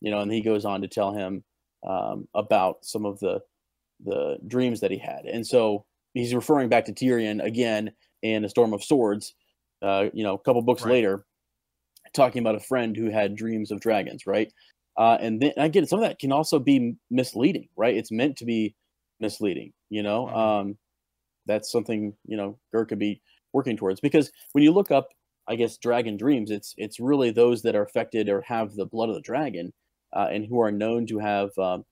[0.00, 1.44] You know, and he goes on to tell him
[1.86, 3.40] um, about some of the
[4.04, 5.84] the dreams that he had, and so
[6.14, 7.92] he's referring back to Tyrion again
[8.22, 9.34] in a Storm of Swords.
[9.82, 10.92] Uh, you know, a couple books Right.
[10.92, 11.24] later,
[12.14, 14.52] talking about a friend who had dreams of dragons, right?
[14.96, 17.94] Uh, and then I get some of that can also be misleading, right?
[17.96, 18.74] It's meant to be
[19.20, 20.26] misleading, you know.
[20.26, 20.36] Mhm.
[20.36, 20.78] Um,
[21.46, 23.22] that's something you know GRRM could be
[23.52, 25.08] working towards because when you look up,
[25.50, 29.10] I guess dragon dreams, it's it's really those that are affected or have the blood
[29.10, 29.72] of the dragon,
[30.16, 31.84] uh, and who are known to have um,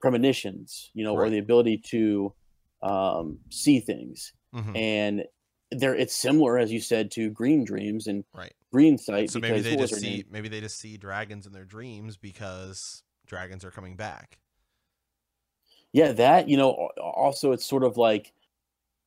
[0.00, 2.34] premonitions, you know, or the ability to
[2.82, 4.76] um, see things Mhm.
[4.76, 5.24] and
[5.70, 8.54] there it's similar as you said to green dreams and Right.
[8.72, 10.26] green sight So maybe they just see name?
[10.28, 14.40] maybe they just see dragons in their dreams because dragons are coming back.
[15.92, 16.90] yeah, that you know.
[17.00, 18.32] Also, it's sort of like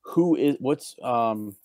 [0.04, 1.58] who is what's um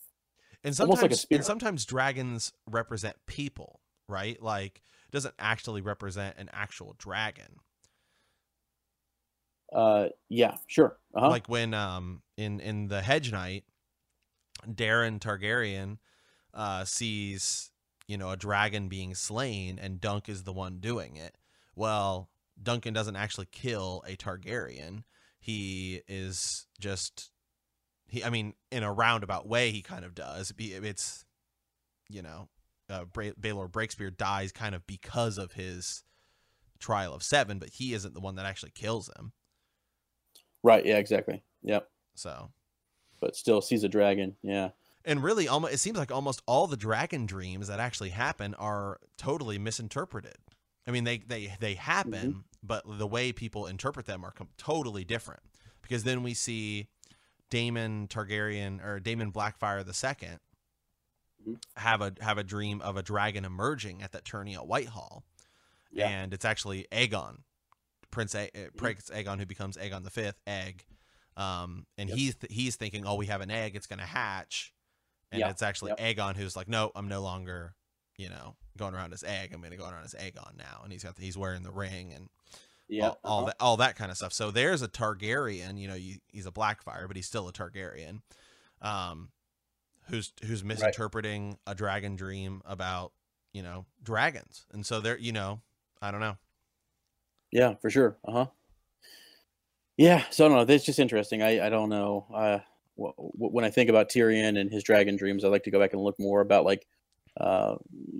[0.67, 3.79] And sometimes like and sometimes dragons represent people,
[4.09, 4.41] right?
[4.43, 4.81] Like
[5.11, 7.61] doesn't actually represent an actual dragon.
[9.73, 11.29] uh yeah sure uh-huh.
[11.29, 13.63] Like when um in in the Hedge Knight,
[14.67, 15.99] Daeron Targaryen
[16.53, 17.71] uh sees,
[18.05, 21.37] you know, a dragon being slain and Dunk is the one doing it.
[21.75, 22.29] Well,
[22.61, 25.03] Duncan doesn't actually kill a Targaryen.
[25.39, 27.31] He is just
[28.07, 30.53] he I mean in a roundabout way he kind of does.
[30.57, 31.25] It's
[32.09, 32.47] you know,
[32.89, 36.03] uh, Bra- Baelor Breakspear dies kind of because of his
[36.79, 39.33] trial of 7, but he isn't the one that actually kills him.
[40.63, 41.43] right yeah exactly.
[41.63, 41.89] Yep.
[42.15, 42.49] So.
[43.19, 44.69] But still sees a dragon yeah.
[45.03, 48.99] And really almost it seems like almost all the dragon dreams that actually happen are
[49.17, 50.37] totally misinterpreted.
[50.87, 55.03] I mean they they they happen but the way people interpret them are com- totally
[55.03, 55.41] different.
[55.81, 56.87] Because then we see
[57.49, 60.39] Daemon Targaryen or Daemon Blackfire the 2nd
[61.47, 61.61] Mhm.
[61.77, 65.23] have a have a dream of a dragon emerging at that tourney at Whitehall
[65.91, 66.07] Yeah.
[66.09, 67.43] and it's actually Aegon
[68.11, 70.85] Prince a- uh, Prince Aegon who becomes Aegon the 5th egg
[71.37, 72.17] um and Yep.
[72.17, 74.73] he's th- he's thinking oh we have an egg it's going to hatch
[75.31, 76.17] and Yeah, it's actually yep.
[76.17, 77.75] Aegon who's like no I'm no longer
[78.17, 80.91] you know going around as egg I'm going to go around as Aegon now and
[80.91, 82.29] he's got the, he's wearing the ring and
[82.89, 83.45] yeah all, all uh-huh.
[83.47, 84.33] that all that kind of stuff.
[84.33, 88.21] So there's a Targaryen, you know, you, he's a Blackfire, but he's still a Targaryen,
[88.81, 89.29] um,
[90.09, 93.11] who's who's misinterpreting a dragon dream about
[93.53, 95.61] you know dragons, and so there, you know,
[96.01, 96.37] I don't know.
[97.51, 98.17] Yeah, for sure.
[98.27, 98.45] Uh huh.
[99.97, 100.65] Yeah, so I don't know.
[100.65, 101.41] That's just interesting.
[101.41, 102.25] I I don't know.
[102.33, 102.59] Uh,
[102.99, 105.79] wh- wh- when I think about Tyrion and his dragon dreams, I like to go
[105.79, 106.87] back and look more about like,
[107.39, 107.75] uh,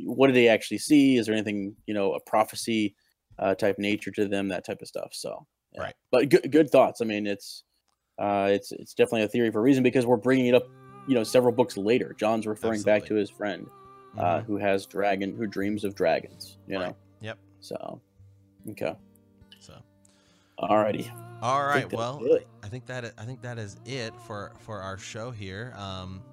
[0.05, 1.17] what did they actually see?
[1.17, 2.95] Is there anything you know a prophecy
[3.39, 4.47] uh, type nature to them?
[4.49, 5.09] That type of stuff.
[5.13, 5.81] So yeah.
[5.81, 5.93] Right.
[6.11, 7.01] But good good thoughts.
[7.01, 7.63] I mean, it's
[8.19, 10.67] uh, it's it's definitely a theory for a reason because we're bringing it up.
[11.07, 13.67] You know, several books later, Jon's referring back to his friend
[14.17, 14.45] uh, Mhm.
[14.45, 16.57] who has dragon who dreams of dragons.
[16.67, 16.87] You Right.
[16.87, 16.95] know.
[17.21, 17.37] Yep.
[17.61, 18.01] So.
[18.71, 18.95] Okay.
[19.59, 19.73] So
[20.59, 21.09] Alrighty.
[21.41, 22.47] all right, that's well, it.
[22.63, 25.73] I think that I think that is it for for our show here.
[25.77, 26.23] Um,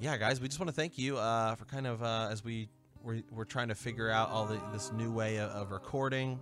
[0.00, 2.68] yeah, guys, we just want to thank you uh, for kind of uh, as we
[3.02, 6.38] we're, we're trying to figure out all the, this new way of, of recording,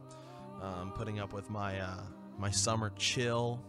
[0.63, 2.01] um, putting up with my uh,
[2.39, 3.61] my summer chill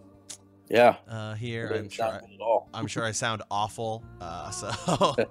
[0.70, 0.96] Yeah.
[1.08, 1.72] uh, here.
[1.74, 2.70] I'm sure, sound good at all.
[2.74, 4.04] I'm sure I sound awful.
[4.20, 5.16] Uh, so,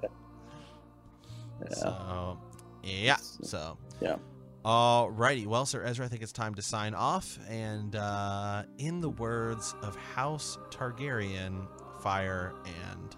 [1.60, 1.68] Yeah.
[1.74, 2.38] so
[2.82, 3.16] yeah.
[3.42, 4.16] So Yeah.
[4.64, 5.46] Alrighty.
[5.46, 7.38] Well, Sir Ezra, I think it's time to sign off.
[7.48, 11.66] And uh, in the words of House Targaryen,
[12.00, 12.52] fire
[12.90, 13.16] and.